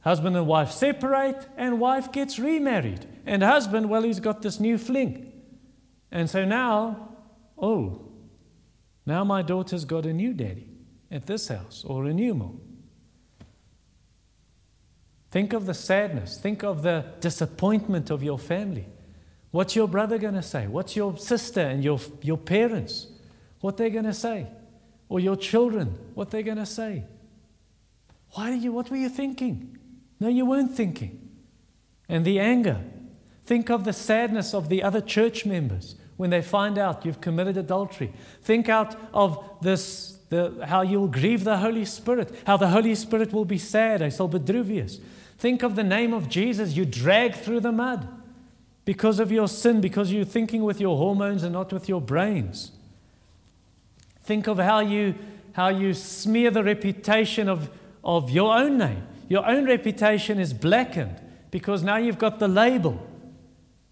[0.00, 3.04] husband and wife separate, and wife gets remarried.
[3.26, 5.32] And husband, well, he's got this new fling.
[6.12, 7.16] And so now,
[7.58, 8.08] oh,
[9.06, 10.68] now my daughter's got a new daddy
[11.10, 12.60] at this house or a new mom.
[15.32, 16.38] Think of the sadness.
[16.38, 18.86] Think of the disappointment of your family.
[19.50, 20.66] What's your brother going to say?
[20.68, 23.08] What's your sister and your, your parents?
[23.60, 24.46] What they're going to say?
[25.12, 27.04] Or your children, what they're going to say.
[28.30, 29.76] Why did you, what were you thinking?
[30.18, 31.28] No, you weren't thinking.
[32.08, 32.80] And the anger.
[33.44, 37.58] Think of the sadness of the other church members when they find out you've committed
[37.58, 38.10] adultery.
[38.40, 42.94] Think out of this, the, how you will grieve the Holy Spirit, how the Holy
[42.94, 44.98] Spirit will be sad, I saw bedruvious.
[45.36, 48.08] Think of the name of Jesus you drag through the mud
[48.86, 52.72] because of your sin, because you're thinking with your hormones and not with your brains.
[54.22, 55.14] Think of how you,
[55.52, 57.70] how you smear the reputation of,
[58.04, 59.06] of your own name.
[59.28, 63.00] Your own reputation is blackened because now you've got the label.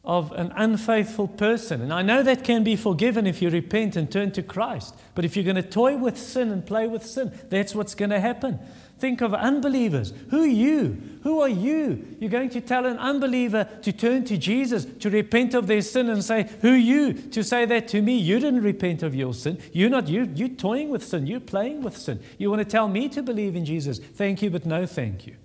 [0.04, 1.82] Of an unfaithful person.
[1.82, 4.94] And I know that can be forgiven if you repent and turn to Christ.
[5.14, 8.10] But if you're going to toy with sin and play with sin, that's what's going
[8.10, 8.58] to happen.
[8.98, 10.12] Think of unbelievers.
[10.30, 11.00] Who are you?
[11.22, 12.16] Who are you?
[12.18, 16.08] You're going to tell an unbeliever to turn to Jesus, to repent of their sin
[16.10, 17.12] and say, Who you?
[17.14, 19.58] To say that to me, you didn't repent of your sin.
[19.72, 21.26] You're not, you, you're toying with sin.
[21.26, 22.20] You're playing with sin.
[22.36, 23.98] You want to tell me to believe in Jesus.
[23.98, 25.36] Thank you, but no thank you.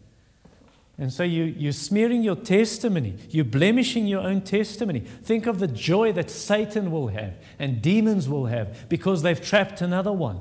[0.98, 3.16] And so you, you're smearing your testimony.
[3.30, 5.02] You're blemishing your own testimony.
[5.02, 9.82] Think of the joy that Satan will have and demons will have because they've trapped
[9.82, 10.40] another one.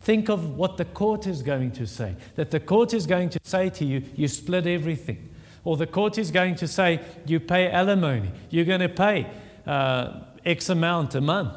[0.00, 2.16] Think of what the court is going to say.
[2.36, 5.28] That the court is going to say to you, you split everything.
[5.64, 8.30] Or the court is going to say, you pay alimony.
[8.48, 9.28] You're going to pay
[9.66, 11.54] uh, X amount a month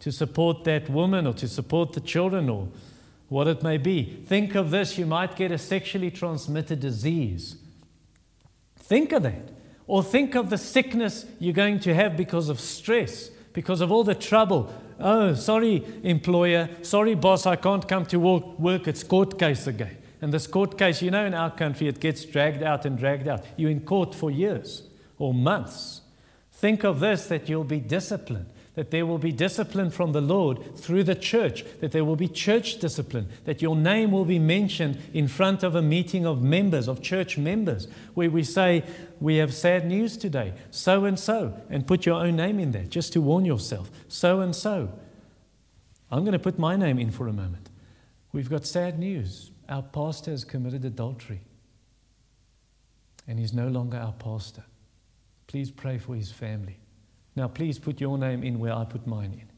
[0.00, 2.68] to support that woman or to support the children or
[3.28, 4.22] what it may be.
[4.26, 7.56] Think of this you might get a sexually transmitted disease.
[8.90, 9.48] Think of that.
[9.86, 14.02] Or think of the sickness you're going to have because of stress, because of all
[14.02, 16.68] the trouble, Oh, sorry, employer.
[16.82, 18.58] Sorry, boss, I can't come to work.
[18.58, 18.88] work.
[18.88, 19.96] It's court case again.
[20.20, 23.26] And this court case, you know, in our country, it gets dragged out and dragged
[23.26, 23.44] out.
[23.56, 24.82] You're in court for years
[25.18, 26.02] or months.
[26.52, 30.74] Think of this that you'll be disciplined that there will be discipline from the Lord
[30.74, 34.98] through the church, that there will be church discipline, that your name will be mentioned
[35.12, 38.82] in front of a meeting of members, of church members, where we say,
[39.20, 42.84] We have sad news today, so and so, and put your own name in there
[42.84, 44.90] just to warn yourself, so and so.
[46.10, 47.68] I'm going to put my name in for a moment.
[48.32, 49.50] We've got sad news.
[49.68, 51.42] Our pastor has committed adultery,
[53.28, 54.64] and he's no longer our pastor.
[55.48, 56.78] Please pray for his family.
[57.36, 59.50] Now, please put your name in where I put mine in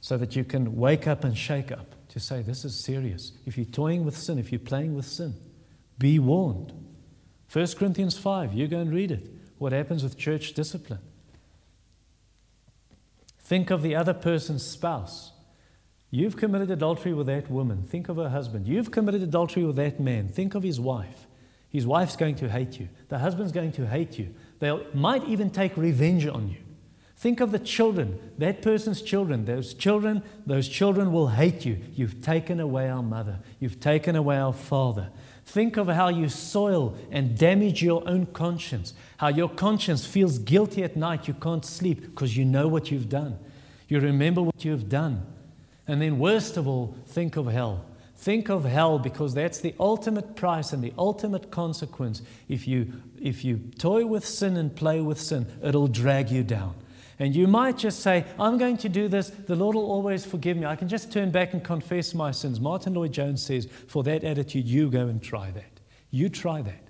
[0.00, 3.32] so that you can wake up and shake up to say, This is serious.
[3.44, 5.34] If you're toying with sin, if you're playing with sin,
[5.98, 6.72] be warned.
[7.52, 9.28] 1 Corinthians 5, you go and read it.
[9.58, 11.00] What happens with church discipline?
[13.38, 15.32] Think of the other person's spouse.
[16.10, 17.84] You've committed adultery with that woman.
[17.84, 18.66] Think of her husband.
[18.66, 20.28] You've committed adultery with that man.
[20.28, 21.26] Think of his wife.
[21.68, 22.88] His wife's going to hate you.
[23.08, 24.34] The husband's going to hate you.
[24.58, 26.58] They might even take revenge on you.
[27.16, 29.46] Think of the children, that person's children.
[29.46, 31.78] Those children, those children will hate you.
[31.94, 33.38] You've taken away our mother.
[33.58, 35.08] You've taken away our father.
[35.46, 38.92] Think of how you soil and damage your own conscience.
[39.16, 41.26] How your conscience feels guilty at night.
[41.26, 43.38] You can't sleep because you know what you've done.
[43.88, 45.24] You remember what you've done.
[45.88, 47.86] And then, worst of all, think of hell.
[48.16, 52.22] Think of hell because that's the ultimate price and the ultimate consequence.
[52.48, 56.74] If you, if you toy with sin and play with sin, it'll drag you down.
[57.18, 59.30] And you might just say, I'm going to do this.
[59.30, 60.66] The Lord will always forgive me.
[60.66, 62.60] I can just turn back and confess my sins.
[62.60, 65.80] Martyn Lloyd-Jones says, for that attitude, you go and try that.
[66.10, 66.82] You try that.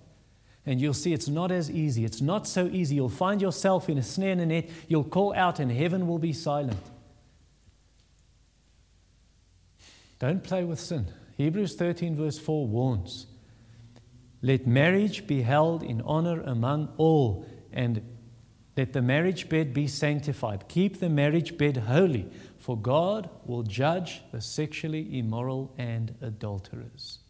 [0.64, 2.04] And you'll see it's not as easy.
[2.04, 2.96] It's not so easy.
[2.96, 4.68] You'll find yourself in a snare and a net.
[4.88, 6.80] You'll call out, and heaven will be silent.
[10.18, 11.06] Don't play with sin.
[11.36, 13.26] Hebrews 13, verse 4 warns
[14.42, 18.02] Let marriage be held in honor among all, and
[18.76, 20.68] let the marriage bed be sanctified.
[20.68, 27.20] Keep the marriage bed holy, for God will judge the sexually immoral and adulterers.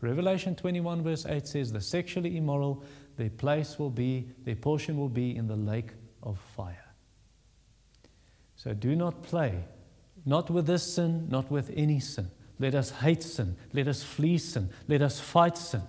[0.00, 2.84] Revelation 21, verse 8 says, The sexually immoral,
[3.16, 5.90] their place will be, their portion will be in the lake
[6.22, 6.92] of fire.
[8.54, 9.64] So do not play,
[10.24, 12.30] not with this sin, not with any sin.
[12.60, 13.56] Let us hate sin.
[13.72, 14.70] Let us flee sin.
[14.86, 15.82] Let us fight sin.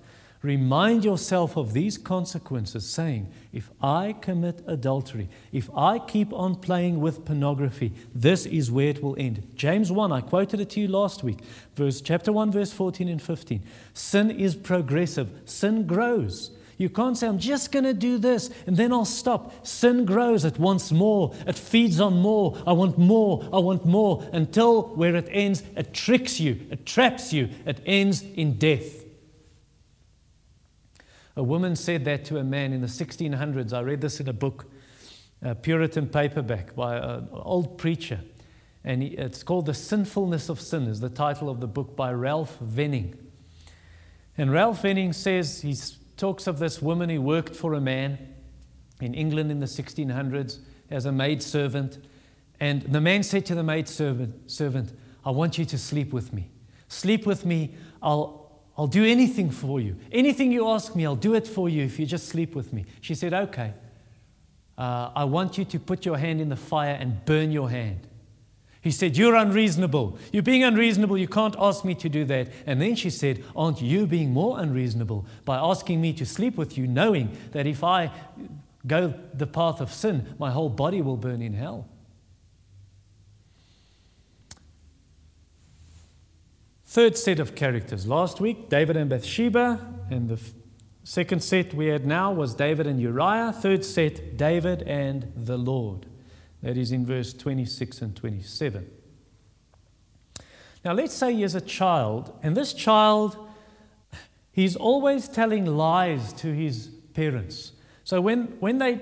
[0.43, 6.99] Remind yourself of these consequences, saying, if I commit adultery, if I keep on playing
[6.99, 9.47] with pornography, this is where it will end.
[9.55, 11.39] James 1, I quoted it to you last week,
[11.77, 13.63] verse chapter 1, verse 14 and 15.
[13.93, 16.51] Sin is progressive, sin grows.
[16.77, 19.65] You can't say, I'm just going to do this and then I'll stop.
[19.65, 22.57] Sin grows, it wants more, it feeds on more.
[22.67, 27.31] I want more, I want more, until where it ends, it tricks you, it traps
[27.31, 29.02] you, it ends in death.
[31.35, 33.73] A woman said that to a man in the 1600s.
[33.73, 34.65] I read this in a book,
[35.41, 38.21] a Puritan paperback by an old preacher.
[38.83, 42.57] And it's called The Sinfulness of Sin, is the title of the book by Ralph
[42.59, 43.17] Venning.
[44.37, 45.75] And Ralph Venning says, he
[46.17, 48.17] talks of this woman who worked for a man
[49.01, 51.97] in England in the 1600s as a maid servant.
[52.59, 54.93] And the man said to the maid servant, servant
[55.25, 56.49] I want you to sleep with me.
[56.87, 57.75] Sleep with me.
[58.01, 58.42] I'll,
[58.77, 59.95] I'll do anything for you.
[60.11, 62.85] Anything you ask me, I'll do it for you if you just sleep with me.
[63.01, 63.73] She said, Okay.
[64.75, 68.07] Uh, I want you to put your hand in the fire and burn your hand.
[68.81, 70.17] He said, You're unreasonable.
[70.31, 71.17] You're being unreasonable.
[71.17, 72.49] You can't ask me to do that.
[72.65, 76.77] And then she said, Aren't you being more unreasonable by asking me to sleep with
[76.77, 78.11] you, knowing that if I
[78.85, 81.87] go the path of sin, my whole body will burn in hell.
[86.93, 88.05] Third set of characters.
[88.05, 89.79] Last week, David and Bathsheba,
[90.11, 90.39] and the
[91.03, 93.51] second set we had now was David and Uriah.
[93.51, 96.05] Third set, David and the Lord.
[96.61, 98.87] That is in verse 26 and 27.
[100.85, 103.37] Now, let's say he is a child, and this child,
[104.51, 107.71] he's always telling lies to his parents.
[108.03, 109.01] So when, when they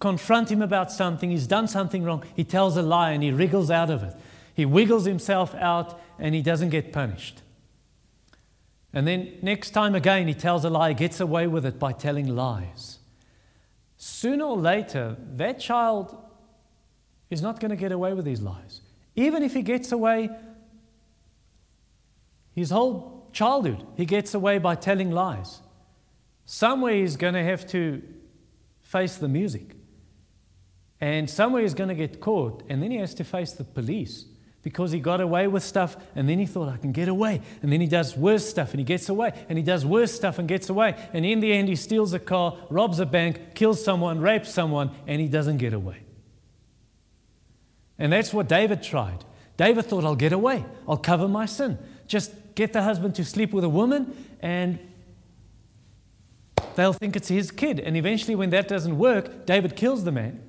[0.00, 3.70] confront him about something, he's done something wrong, he tells a lie and he wriggles
[3.70, 4.14] out of it.
[4.54, 7.42] He wiggles himself out and he doesn't get punished.
[8.92, 12.34] And then next time again, he tells a lie, gets away with it by telling
[12.34, 12.98] lies.
[13.96, 16.16] Sooner or later, that child
[17.30, 18.80] is not going to get away with these lies.
[19.16, 20.28] Even if he gets away,
[22.54, 25.60] his whole childhood, he gets away by telling lies.
[26.44, 28.02] Somewhere he's going to have to
[28.82, 29.76] face the music.
[31.00, 34.26] And somewhere he's going to get caught, and then he has to face the police
[34.62, 37.40] because he got away with stuff and then he thought, I can get away.
[37.62, 40.38] And then he does worse stuff and he gets away and he does worse stuff
[40.38, 40.94] and gets away.
[41.12, 44.92] And in the end, he steals a car, robs a bank, kills someone, rapes someone,
[45.06, 45.98] and he doesn't get away.
[47.98, 49.24] And that's what David tried.
[49.56, 51.78] David thought, I'll get away, I'll cover my sin.
[52.06, 54.78] Just get the husband to sleep with a woman and
[56.76, 57.80] they'll think it's his kid.
[57.80, 60.40] And eventually, when that doesn't work, David kills the man.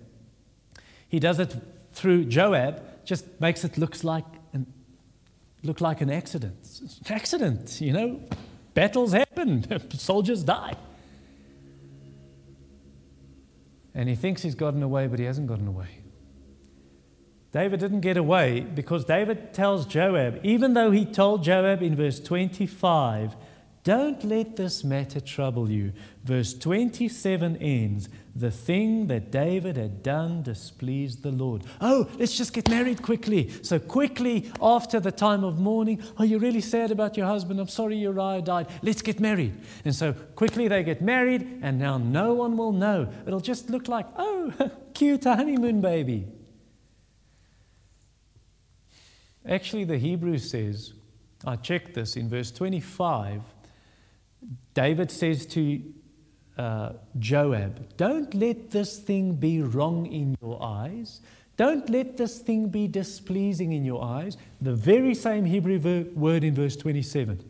[1.08, 1.56] He does it
[1.93, 4.66] through Joab just makes it looks like an,
[5.63, 6.56] look like an accident.
[7.06, 8.22] An accident, you know.
[8.74, 10.76] Battles happen, soldiers die.
[13.94, 15.88] And he thinks he's gotten away, but he hasn't gotten away.
[17.52, 22.20] David didn't get away because David tells Joab, even though he told Joab in verse
[22.20, 23.36] 25,
[23.84, 25.91] don't let this matter trouble you.
[26.24, 31.63] Verse 27 ends The thing that David had done displeased the Lord.
[31.82, 33.52] Oh, let's just get married quickly.
[33.62, 37.60] So, quickly after the time of mourning, are you really sad about your husband?
[37.60, 38.67] I'm sorry Uriah died.
[38.82, 39.54] Let's get married.
[39.84, 43.10] And so, quickly they get married, and now no one will know.
[43.28, 44.54] It'll just look like, oh,
[44.93, 46.28] cute honeymoon baby.
[49.46, 50.93] Actually, the Hebrew says,
[51.46, 53.41] I checked this in verse 25
[54.73, 55.82] David says to
[56.58, 61.21] uh, Joab, Don't let this thing be wrong in your eyes.
[61.56, 64.38] Don't let this thing be displeasing in your eyes.
[64.62, 67.43] The very same Hebrew word in verse 27.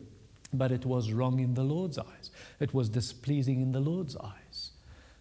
[0.52, 2.30] But it was wrong in the Lord's eyes.
[2.60, 4.72] It was displeasing in the Lord's eyes.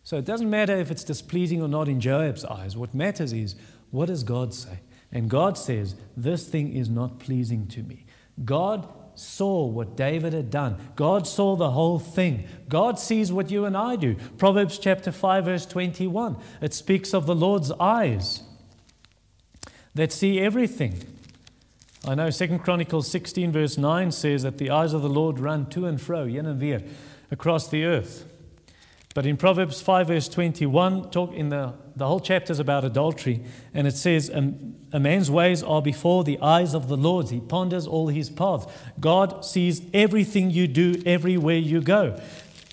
[0.04, 2.76] So it doesn't matter if it's displeasing or not in Joab's eyes.
[2.76, 3.56] What matters is,
[3.92, 4.80] what does God say?
[5.14, 8.06] And God says, This thing is not pleasing to me.
[8.44, 10.78] God saw what David had done.
[10.96, 12.48] God saw the whole thing.
[12.70, 14.16] God sees what you and I do.
[14.38, 16.38] Proverbs chapter 5 verse 21.
[16.62, 18.44] It speaks of the Lord's eyes
[19.96, 21.04] that see everything.
[22.06, 25.68] I know 2 Chronicles 16 verse 9 says that the eyes of the Lord run
[25.68, 26.82] to and fro, yen and vir,
[27.32, 28.26] across the earth.
[29.14, 33.44] But in Proverbs 5, verse 21, talk in the, the whole chapter is about adultery,
[33.74, 37.30] and it says, a, man's ways are before the eyes of the Lord.
[37.30, 38.66] He ponders all his paths.
[39.00, 42.20] God sees everything you do, everywhere you go.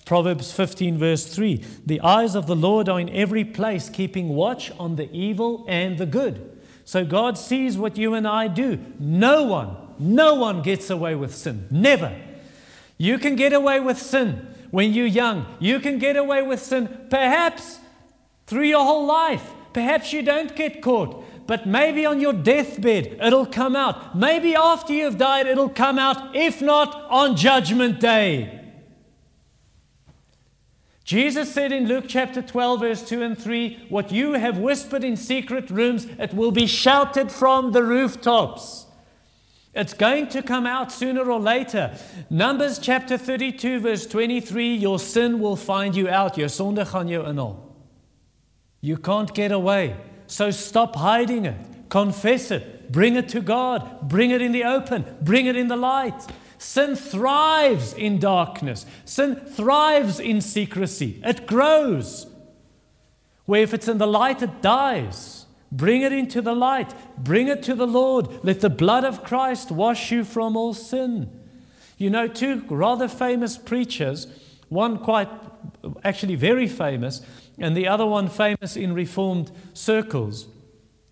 [0.06, 4.72] Proverbs 15, verse 3 The eyes of the Lord are in every place, keeping watch
[4.78, 6.58] on the evil and the good.
[6.84, 8.78] So God sees what you and I do.
[8.98, 11.68] No one, no one gets away with sin.
[11.70, 12.16] Never.
[12.98, 15.46] You can get away with sin when you're young.
[15.60, 17.78] You can get away with sin perhaps
[18.50, 19.52] through your whole life.
[19.72, 24.16] Perhaps you don't get caught, but maybe on your deathbed it'll come out.
[24.16, 28.56] Maybe after you've died it'll come out, if not on Judgment Day.
[31.04, 35.16] Jesus said in Luke chapter 12, verse 2 and 3, What you have whispered in
[35.16, 38.86] secret rooms, it will be shouted from the rooftops.
[39.74, 41.96] It's going to come out sooner or later.
[42.28, 46.36] Numbers chapter 32, verse 23 Your sin will find you out.
[46.36, 47.69] Your sonde gaan jou inhaal.
[48.80, 49.96] You can't get away.
[50.26, 51.56] So stop hiding it.
[51.88, 52.90] Confess it.
[52.92, 54.08] Bring it to God.
[54.08, 55.04] Bring it in the open.
[55.20, 56.26] Bring it in the light.
[56.58, 58.86] Sin thrives in darkness.
[59.04, 61.20] Sin thrives in secrecy.
[61.24, 62.26] It grows.
[63.46, 65.46] Where if it's in the light, it dies.
[65.72, 66.94] Bring it into the light.
[67.18, 68.44] Bring it to the Lord.
[68.44, 71.30] Let the blood of Christ wash you from all sin.
[71.96, 74.26] You know, two rather famous preachers,
[74.68, 75.28] one quite,
[76.02, 77.20] actually very famous,
[77.60, 80.48] and the other one famous in Reformed circles.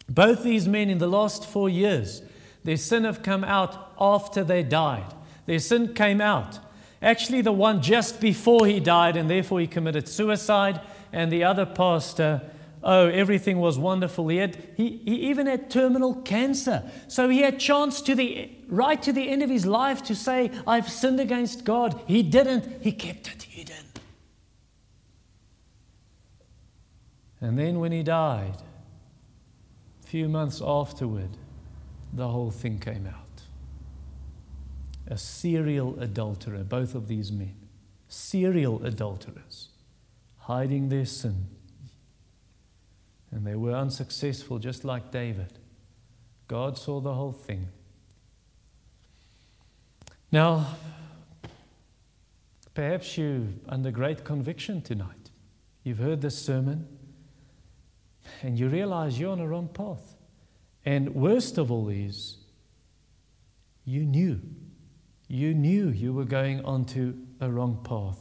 [0.08, 2.22] Both these men in the last four years,
[2.64, 5.14] their sin have come out after they died.
[5.46, 6.58] Their sin came out.
[7.00, 10.80] Actually, the one just before he died, and therefore he committed suicide,
[11.12, 12.42] and the other pastor,
[12.82, 14.28] oh, everything was wonderful.
[14.28, 16.90] He, had, he, he even had terminal cancer.
[17.06, 20.50] So he had chance to the, right to the end of his life to say,
[20.66, 22.00] I've sinned against God.
[22.06, 22.82] He didn't.
[22.82, 23.87] He kept it hidden.
[27.40, 28.56] And then when he died,
[30.02, 31.36] a few months afterward,
[32.12, 33.42] the whole thing came out.
[35.06, 37.54] A serial adulterer, both of these men,
[38.08, 39.68] serial adulterers,
[40.38, 41.46] hiding their sin.
[43.30, 45.58] And they were unsuccessful, just like David.
[46.48, 47.68] God saw the whole thing.
[50.32, 50.76] Now,
[52.74, 55.30] perhaps you under great conviction tonight.
[55.84, 56.86] You've heard this sermon
[58.42, 60.16] and you realize you're on a wrong path.
[60.84, 62.36] And worst of all is,
[63.84, 64.40] you knew.
[65.28, 68.18] You knew you were going onto a wrong path.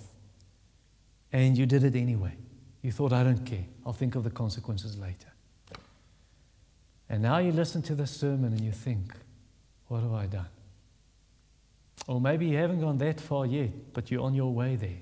[1.32, 2.36] And you did it anyway.
[2.82, 3.66] You thought, I don't care.
[3.86, 5.30] I'll think of the consequences later.
[7.10, 9.14] And now you listen to the sermon and you think,
[9.88, 10.50] what have I done?
[12.08, 15.00] Or maybe you haven't gone that far yet, but you're on your way there.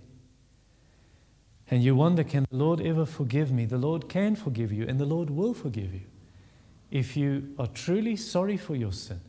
[1.70, 3.66] And you wonder, can the Lord ever forgive me?
[3.66, 6.02] The Lord can forgive you, and the Lord will forgive you
[6.92, 9.20] if you are truly sorry for your sin.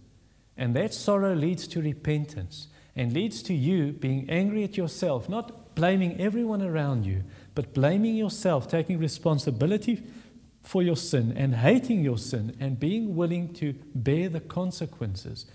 [0.56, 5.74] And that sorrow leads to repentance and leads to you being angry at yourself, not
[5.74, 7.22] blaming everyone around you,
[7.54, 10.02] but blaming yourself, taking responsibility
[10.62, 15.46] for your sin and hating your sin and being willing to bear the consequences.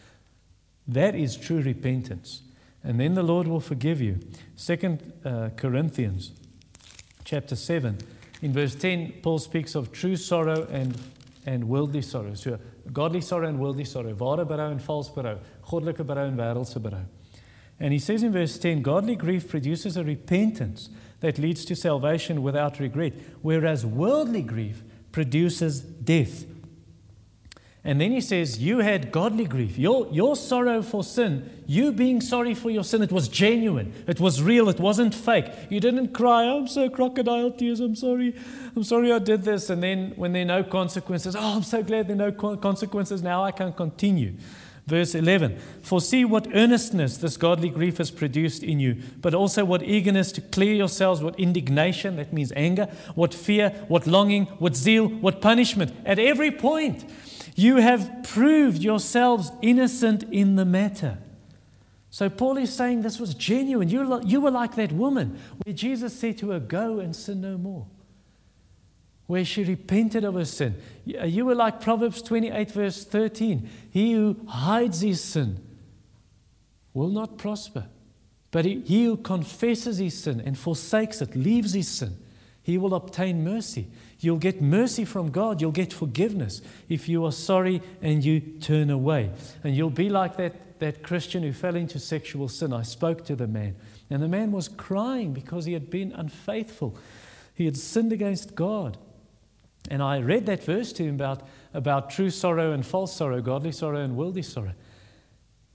[0.88, 2.42] That is true repentance.
[2.84, 4.20] And then the Lord will forgive you.
[4.56, 6.32] Second uh, Corinthians
[7.24, 7.98] chapter 7.
[8.42, 10.98] In verse 10, Paul speaks of true sorrow and,
[11.46, 12.34] and worldly sorrow.
[12.34, 12.60] So,
[12.92, 14.14] godly sorrow and worldly sorrow.
[14.14, 15.38] Ware berou and false berou.
[15.64, 17.06] Goddelike berou en wêreldse berou.
[17.80, 20.90] And he says in verse 10 godly grief produces a repentance
[21.22, 26.46] that leads to salvation without regret, whereas worldly grief produces death.
[27.84, 29.78] And then he says, You had godly grief.
[29.78, 33.92] Your, your sorrow for sin, you being sorry for your sin, it was genuine.
[34.08, 34.70] It was real.
[34.70, 35.48] It wasn't fake.
[35.70, 37.80] You didn't cry, I'm so crocodile tears.
[37.80, 38.36] I'm sorry.
[38.76, 39.70] I'm sorry I did this.
[39.70, 43.24] And then when there are no consequences, oh, I'm so glad there are no consequences.
[43.24, 44.34] Now I can continue.
[44.86, 49.66] Verse 11 For see what earnestness this godly grief has produced in you, but also
[49.66, 54.76] what eagerness to clear yourselves, what indignation, that means anger, what fear, what longing, what
[54.76, 55.94] zeal, what punishment.
[56.06, 57.06] At every point,
[57.56, 61.18] you have proved yourselves innocent in the matter.
[62.10, 63.88] So Paul is saying this was genuine.
[63.88, 67.58] You, you were like that woman where Jesus said to her, Go and sin no
[67.58, 67.88] more.
[69.28, 70.76] Where she repented of her sin.
[71.18, 73.70] Uh, you were like Proverbs 28, verse 13.
[73.90, 75.60] He who hides his sin
[76.94, 77.88] will not prosper.
[78.52, 82.18] But he, he who confesses his sin and forsakes it, leaves his sin,
[82.62, 83.88] he will obtain mercy.
[84.22, 85.62] You'll get mercy from God.
[85.62, 89.32] You'll get forgiveness if you are sorry and you turn away.
[89.64, 92.72] And you'll be like that, that Christian who fell into sexual sin.
[92.72, 93.76] I spoke to the man,
[94.12, 96.96] and the man was crying because he had been unfaithful.
[97.56, 99.00] He had sinned against God.
[99.90, 103.72] And I read that verse to him about, about true sorrow and false sorrow, godly
[103.72, 104.74] sorrow and worldly sorrow.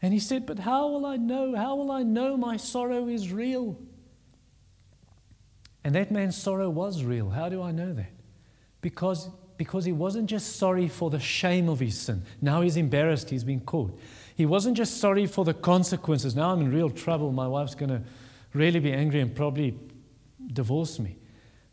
[0.01, 1.57] And he said, But how will I know?
[1.57, 3.77] How will I know my sorrow is real?
[5.83, 7.31] And that man's sorrow was real.
[7.31, 8.16] How do I know that?
[8.87, 12.23] Because, because he wasn't just sorry for the shame of his sin.
[12.41, 13.99] Now he's embarrassed, he's been caught.
[14.37, 16.37] He wasn't just sorry for the consequences.
[16.37, 17.33] Now I'm in real trouble.
[17.33, 18.03] My wife's going to
[18.53, 19.77] really be angry and probably
[20.53, 21.17] divorce me.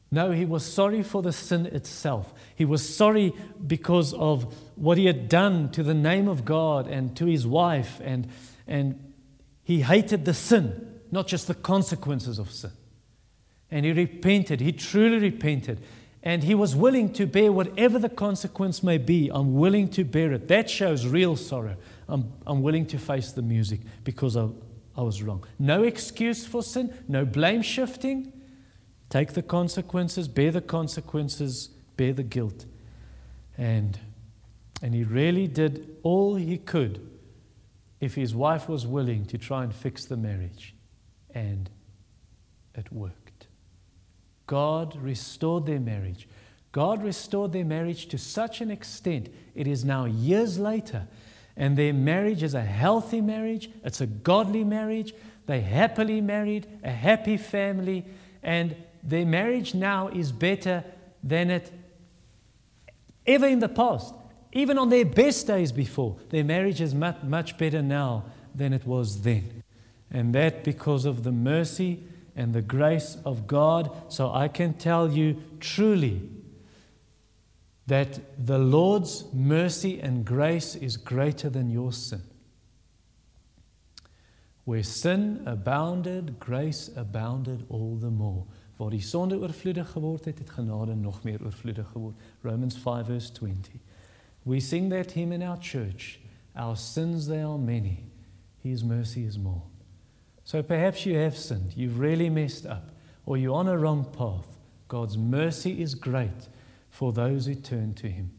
[0.09, 2.34] No, he was sorry for the sin itself.
[2.55, 3.32] He was sorry
[3.68, 8.01] because of what he had done to the name of God and to his wife.
[8.03, 8.28] And,
[8.66, 9.14] and
[9.61, 12.72] he hated the sin, not just the consequences of sin.
[13.70, 14.61] And he repented.
[14.61, 15.80] He truly repented.
[16.24, 19.30] And he was willing to bear whatever the consequence may be.
[19.32, 20.47] I'm willing to bear it.
[20.47, 21.76] That shows real sorrow.
[22.07, 24.47] I'm, I'm willing to face the music because I,
[24.95, 25.43] I was wrong.
[25.59, 28.32] No excuse for sin, no blame shifting.
[29.09, 31.67] Take the consequences, bear the consequences,
[31.97, 32.65] bear the guilt.
[33.57, 33.99] And,
[34.82, 37.09] and he really did all he could
[37.99, 40.74] if his wife was willing to try and fix the marriage.
[41.34, 41.69] And
[42.76, 43.22] it worked.
[44.48, 46.28] God restored their marriage.
[46.72, 51.08] God restored their marriage to such an extent, it is now years later,
[51.56, 55.14] and their marriage is a healthy marriage, it's a godly marriage,
[55.46, 58.06] they happily married, a happy family,
[58.41, 60.84] and their marriage now is better
[61.24, 61.72] than it
[63.28, 64.16] ever in the past.
[64.52, 68.24] Even on their best days before, their marriage is much, much better now
[68.56, 69.64] than it was then.
[70.12, 72.04] And that because of the mercy
[72.36, 73.92] and the grace of God.
[74.08, 76.30] So I can tell you truly
[77.88, 82.22] that the Lord's mercy and grace is greater than your sin.
[84.66, 88.46] Where sin abounded, grace abounded all the more.
[88.78, 92.16] Waar die sonde oorvloedig geword het, het genade nog meer oorvloedig geword.
[92.42, 93.72] Romans 5 verse 20.
[94.44, 96.20] We sing that hymn in our church.
[96.56, 98.04] Our sins they are many.
[98.62, 99.62] His mercy is more.
[100.44, 102.91] So perhaps you have sinned, you've really messed up,
[103.26, 104.48] or you're on a wrong path.
[104.88, 106.50] God's mercy is great
[106.89, 108.32] for those who turn to him.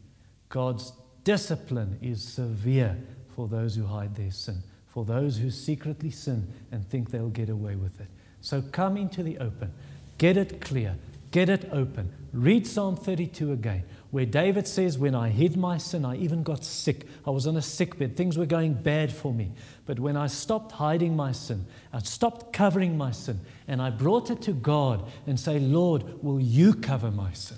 [0.49, 0.93] God's
[1.23, 2.97] discipline is severe
[3.35, 4.61] for those who hide their sin
[4.95, 8.07] for those who secretly sin and think they'll get away with it.
[8.39, 9.73] So come into the open,
[10.17, 10.95] get it clear,
[11.35, 12.09] get it open.
[12.31, 16.63] Read Psalm 32 again, where David says, When I hid my sin, I even got
[16.63, 17.05] sick.
[17.27, 18.15] I was on a sick bed.
[18.15, 19.51] Things were going bad for me.
[19.85, 24.31] But when I stopped hiding my sin, I stopped covering my sin, and I brought
[24.31, 27.57] it to God and say, Lord, will you cover my sin?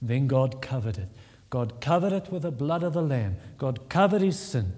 [0.00, 1.08] Then God covered it.
[1.50, 3.36] God covered it with the blood of the Lamb.
[3.58, 4.72] God covered his sin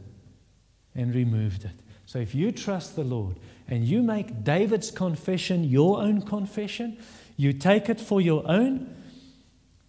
[0.92, 1.84] and removed it.
[2.04, 6.98] So if you trust the Lord and you make David's confession your own confession,
[7.36, 8.94] you take it for your own,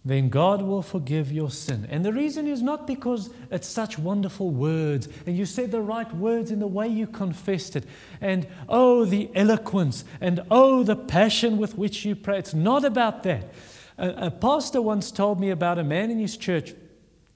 [0.06, 1.84] then God will forgive your sin.
[1.90, 6.14] And the reason is not because it's such wonderful words and you said the right
[6.14, 7.84] words in the way you confessed it.
[8.20, 12.38] And oh, the eloquence and oh, the passion with which you pray.
[12.38, 13.52] It's not about that.
[13.98, 16.72] A, a pastor once told me about a man in his church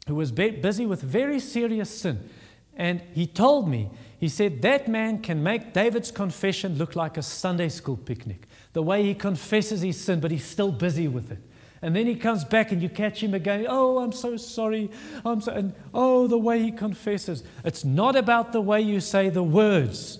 [0.06, 2.28] who was busy with very serious sin.
[2.76, 7.22] And he told me, he said, That man can make David's confession look like a
[7.22, 8.46] Sunday school picnic.
[8.73, 11.39] The way he confesses his sin, but he's still busy with it.
[11.83, 13.66] And then he comes back and you catch him again.
[13.68, 14.91] Oh, I'm so sorry.
[15.25, 17.43] I'm so, and oh, the way he confesses.
[17.64, 20.18] It's not about the way you say the words,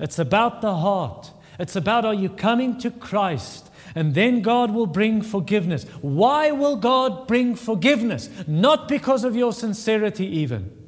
[0.00, 1.30] it's about the heart.
[1.58, 3.70] It's about are you coming to Christ?
[3.94, 5.84] And then God will bring forgiveness.
[6.00, 8.30] Why will God bring forgiveness?
[8.46, 10.81] Not because of your sincerity, even.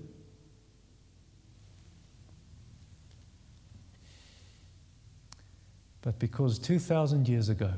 [6.05, 7.72] But because 2,000 years ago,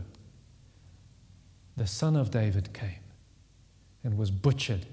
[1.76, 3.04] the Son of David came
[4.02, 4.84] and was butchered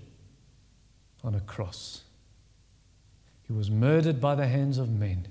[1.23, 2.03] on a cross.
[3.41, 5.27] He was murdered by the hands of men.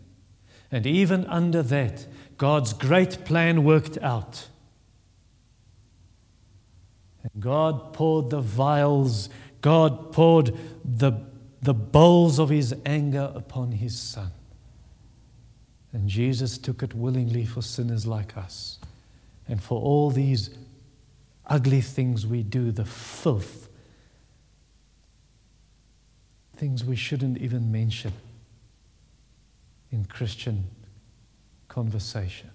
[0.72, 4.48] And even under that, God's great plan worked out.
[7.22, 9.28] And God poured the vials,
[9.60, 11.12] God poured the,
[11.60, 14.32] the bowls of his anger upon his Son.
[15.92, 18.78] And Jesus took it willingly for sinners like us
[19.46, 20.50] and for all these
[21.46, 23.68] ugly things we do, the filth,
[26.56, 28.12] things we shouldn't even mention
[29.90, 30.64] in Christian
[31.68, 32.50] conversation.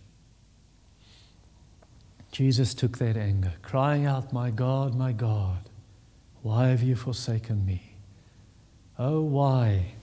[2.31, 5.69] Jesus took that anger, crying out, My God, my God,
[6.41, 7.95] why have you forsaken me?
[8.97, 9.93] Oh, why?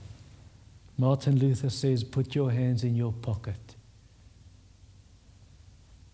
[0.97, 3.75] Martin Luther says, Put your hands in your pocket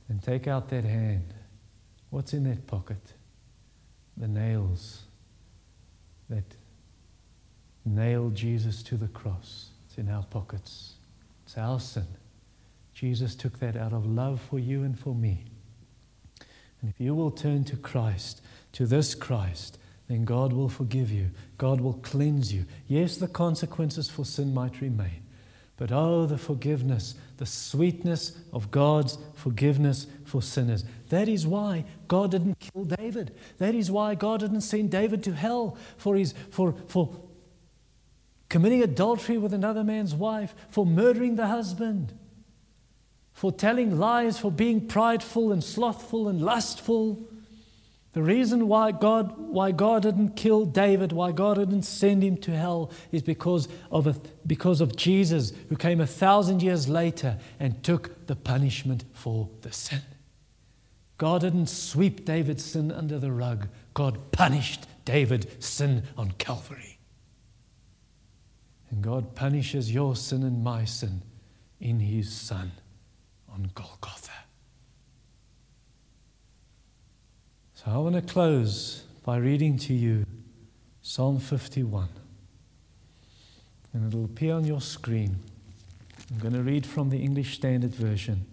[0.10, 1.34] and take out that hand.
[2.10, 3.14] What's in that pocket?
[4.18, 5.04] The nails
[6.30, 6.44] that
[7.86, 9.70] nailed Jesus to the cross.
[9.88, 10.94] It's in our pockets.
[11.46, 12.08] It's our sin.
[12.94, 15.46] Jesus took that out of love for you and for me.
[16.82, 18.42] And if you will turn to Christ,
[18.74, 19.78] to this Christ,
[20.12, 21.32] then God will forgive you.
[21.58, 22.66] God will cleanse you.
[22.88, 25.24] Yes, the consequences for sin might remain.
[25.78, 30.84] But oh, the forgiveness, the sweetness of God's forgiveness for sinners.
[31.10, 33.34] That is why God didn't kill David.
[33.58, 37.18] That is why God didn't send David to hell for, his, for, for
[38.48, 42.14] committing adultery with another man's wife, for murdering the husband,
[43.34, 47.28] for telling lies, for being prideful and slothful and lustful.
[48.14, 52.52] The reason why God, why God didn't kill David, why God didn't send him to
[52.52, 57.82] hell, is because of, a, because of Jesus, who came a thousand years later and
[57.84, 60.02] took the punishment for the sin.
[61.18, 66.98] God didn't sweep David's sin under the rug, God punished David's sin on Calvary.
[68.90, 71.22] And God punishes your sin and my sin
[71.80, 72.74] in his Son
[73.50, 74.21] on Golgotha.
[77.84, 80.24] So I want to close by reading to you
[81.02, 82.10] Psalm 51.
[83.92, 85.38] And it'll appear on your screen.
[86.30, 88.46] I'm going to read from the English Standard Version.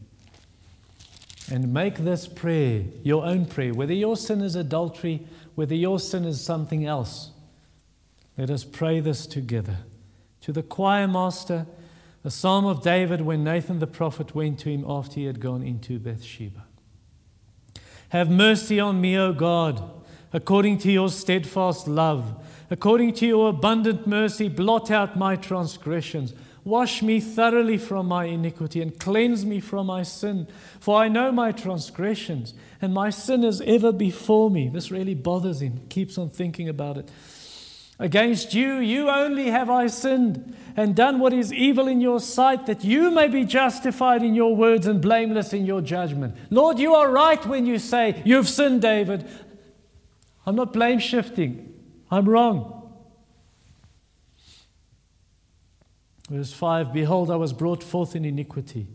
[1.53, 5.27] And make this prayer your own prayer, whether your sin is adultery,
[5.57, 7.33] whether your sin is something else.
[8.39, 9.81] Let us pray this together.
[10.41, 11.67] To the choir master,
[12.25, 15.63] a psalm of David when Nathan the prophet went to him after he had gone
[15.63, 16.65] into Bathsheba.
[18.11, 19.83] Have mercy on me, O God,
[20.33, 22.43] according to your steadfast love.
[22.71, 26.35] According to your abundant mercy, blot out my transgressions.
[26.65, 30.47] Wash me thoroughly from my iniquity and cleanse me from my sin.
[30.81, 32.53] For I know my transgressions,
[32.83, 34.69] and my sin is ever before me.
[34.69, 37.11] This really bothers him, keeps on thinking about it.
[37.99, 42.67] Against you, you only have I sinned and done what is evil in your sight,
[42.67, 46.37] that you may be justified in your words and blameless in your judgment.
[46.51, 49.29] Lord, you are right when you say, You've sinned, David.
[50.47, 51.75] I'm not blame shifting,
[52.11, 52.75] I'm wrong.
[56.31, 58.87] Verse 5 Behold, I was brought forth in iniquity,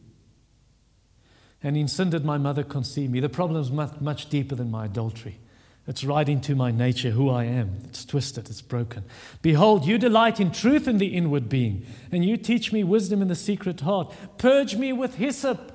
[1.62, 3.20] and in sin did my mother conceive me.
[3.20, 5.39] The problem is much, much deeper than my adultery.
[5.86, 7.79] It's right into my nature, who I am.
[7.84, 9.03] It's twisted, it's broken.
[9.41, 13.27] Behold, you delight in truth in the inward being, and you teach me wisdom in
[13.27, 14.13] the secret heart.
[14.38, 15.71] Purge me with hyssop.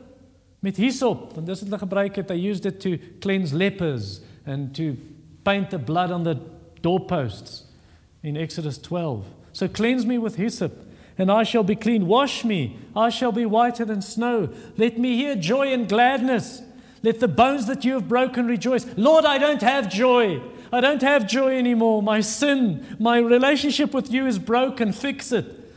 [0.63, 2.27] Met hyssop, want dis het hulle gebruik het.
[2.27, 4.97] They used it to cleanse lepers and to
[5.45, 6.41] paint the blood on the
[6.83, 7.65] doorposts
[8.23, 9.25] in Exodus 12.
[9.53, 10.73] So cleanse me with hyssop,
[11.19, 12.07] and I shall be clean.
[12.07, 14.49] Wash me, I shall be whiter than snow.
[14.77, 16.63] Let me hear joy and gladness.
[17.09, 18.85] Let the bones that you have broken rejoice.
[18.99, 20.43] Lord, I don't have joy.
[20.71, 22.03] I don't have joy anymore.
[22.03, 24.93] My sin, my relationship with you is broken.
[24.93, 25.73] Fix it.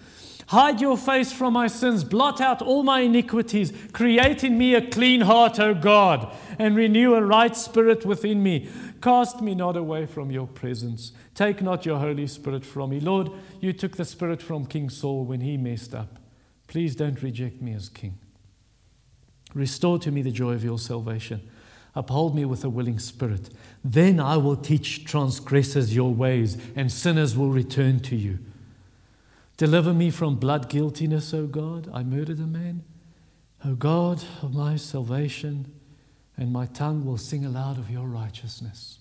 [0.48, 2.04] Hide your face from my sins.
[2.04, 3.72] Blot out all my iniquities.
[3.94, 8.68] Create in me a clean heart, O God, and renew a right spirit within me.
[9.02, 11.14] Cast me not away from your presence.
[11.34, 13.00] Take not your Holy Spirit from me.
[13.00, 16.20] Lord, you took the Spirit from King Saul when he messed up.
[16.68, 18.18] Please don't reject me as king.
[19.54, 21.42] Restore to me the joy of your salvation.
[21.94, 23.50] Uphold me with a willing spirit.
[23.84, 28.40] Then I will teach transgressors your ways, and sinners will return to you.
[29.58, 31.90] Deliver me from blood guiltiness, O God.
[31.94, 32.84] I murdered a man.
[33.66, 35.72] O God of my salvation,
[36.38, 39.00] and my tongue will sing aloud of your righteousness.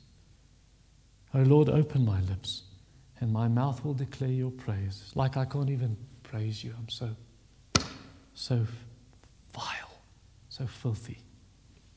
[1.32, 2.64] O Lord, open my lips,
[3.20, 5.12] and my mouth will declare your praise.
[5.14, 6.74] Like I can't even praise you.
[6.76, 7.10] I'm so,
[8.34, 8.66] so
[9.54, 9.89] vile
[10.60, 11.18] so filthy.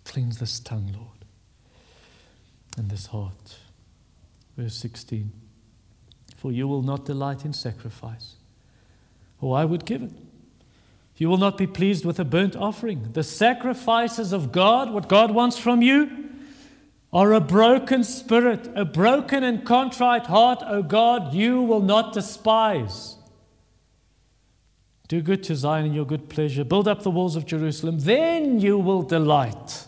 [0.05, 1.25] Cleanse this tongue, Lord,
[2.77, 3.57] and this heart.
[4.55, 5.31] Verse 16
[6.37, 8.35] For you will not delight in sacrifice,
[9.41, 10.11] or I would give it.
[11.17, 13.11] You will not be pleased with a burnt offering.
[13.11, 16.29] The sacrifices of God, what God wants from you,
[17.11, 23.17] are a broken spirit, a broken and contrite heart, O God, you will not despise.
[25.07, 26.63] Do good to Zion in your good pleasure.
[26.63, 27.99] Build up the walls of Jerusalem.
[27.99, 29.87] Then you will delight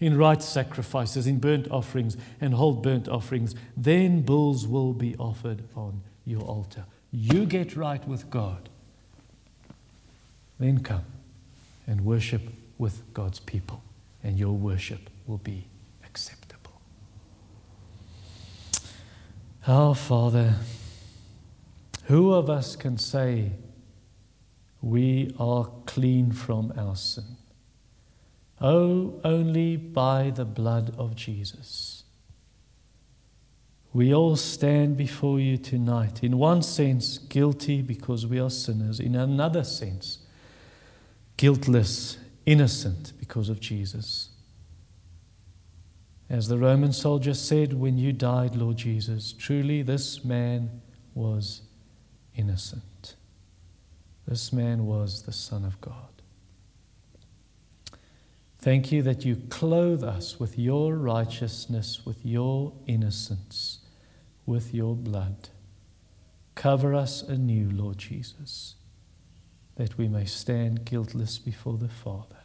[0.00, 3.54] in right sacrifices, in burnt offerings, and hold burnt offerings.
[3.76, 6.84] Then bulls will be offered on your altar.
[7.12, 8.68] You get right with God.
[10.58, 11.04] Then come
[11.86, 12.42] and worship
[12.78, 13.82] with God's people,
[14.22, 15.66] and your worship will be
[16.04, 16.80] acceptable.
[19.66, 20.54] Our Father,
[22.04, 23.52] who of us can say,
[24.84, 27.36] we are clean from our sin.
[28.60, 32.04] Oh, only by the blood of Jesus.
[33.94, 39.14] We all stand before you tonight, in one sense, guilty because we are sinners, in
[39.14, 40.18] another sense,
[41.38, 44.30] guiltless, innocent because of Jesus.
[46.28, 50.82] As the Roman soldier said when you died, Lord Jesus, truly this man
[51.14, 51.62] was
[52.36, 52.82] innocent.
[54.26, 56.14] This man was the Son of God.
[58.58, 63.80] Thank you that you clothe us with your righteousness, with your innocence,
[64.46, 65.50] with your blood.
[66.54, 68.76] Cover us anew, Lord Jesus,
[69.76, 72.36] that we may stand guiltless before the Father.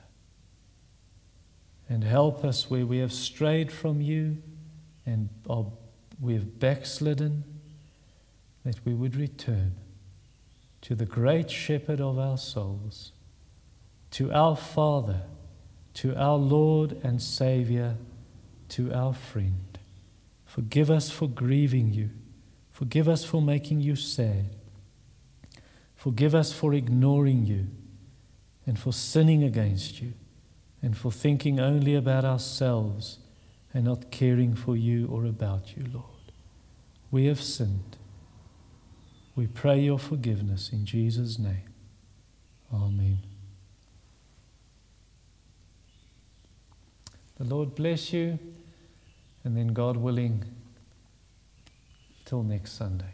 [1.88, 4.44] And help us where we have strayed from you
[5.06, 5.68] and are,
[6.20, 7.46] we have backslidden,
[8.66, 9.76] that we would return
[10.82, 13.12] to the great shepherd of our souls,
[14.12, 15.22] to our Father,
[15.96, 17.98] to our Lord and Savior,
[18.70, 19.78] to our friend.
[20.46, 22.10] Forgive us for grieving you.
[22.72, 24.56] Forgive us for making you sad.
[25.96, 27.68] Forgive us for ignoring you
[28.66, 30.14] and for sinning against you
[30.82, 33.20] and for thinking only about ourselves
[33.74, 36.06] and not caring for you or about you, Lord.
[37.12, 37.98] We have sinned.
[39.40, 41.64] We pray your forgiveness in Jesus' name.
[42.74, 43.20] Amen.
[47.38, 48.38] The Lord bless you,
[49.46, 50.44] and then, God willing,
[52.26, 53.14] till next Sunday.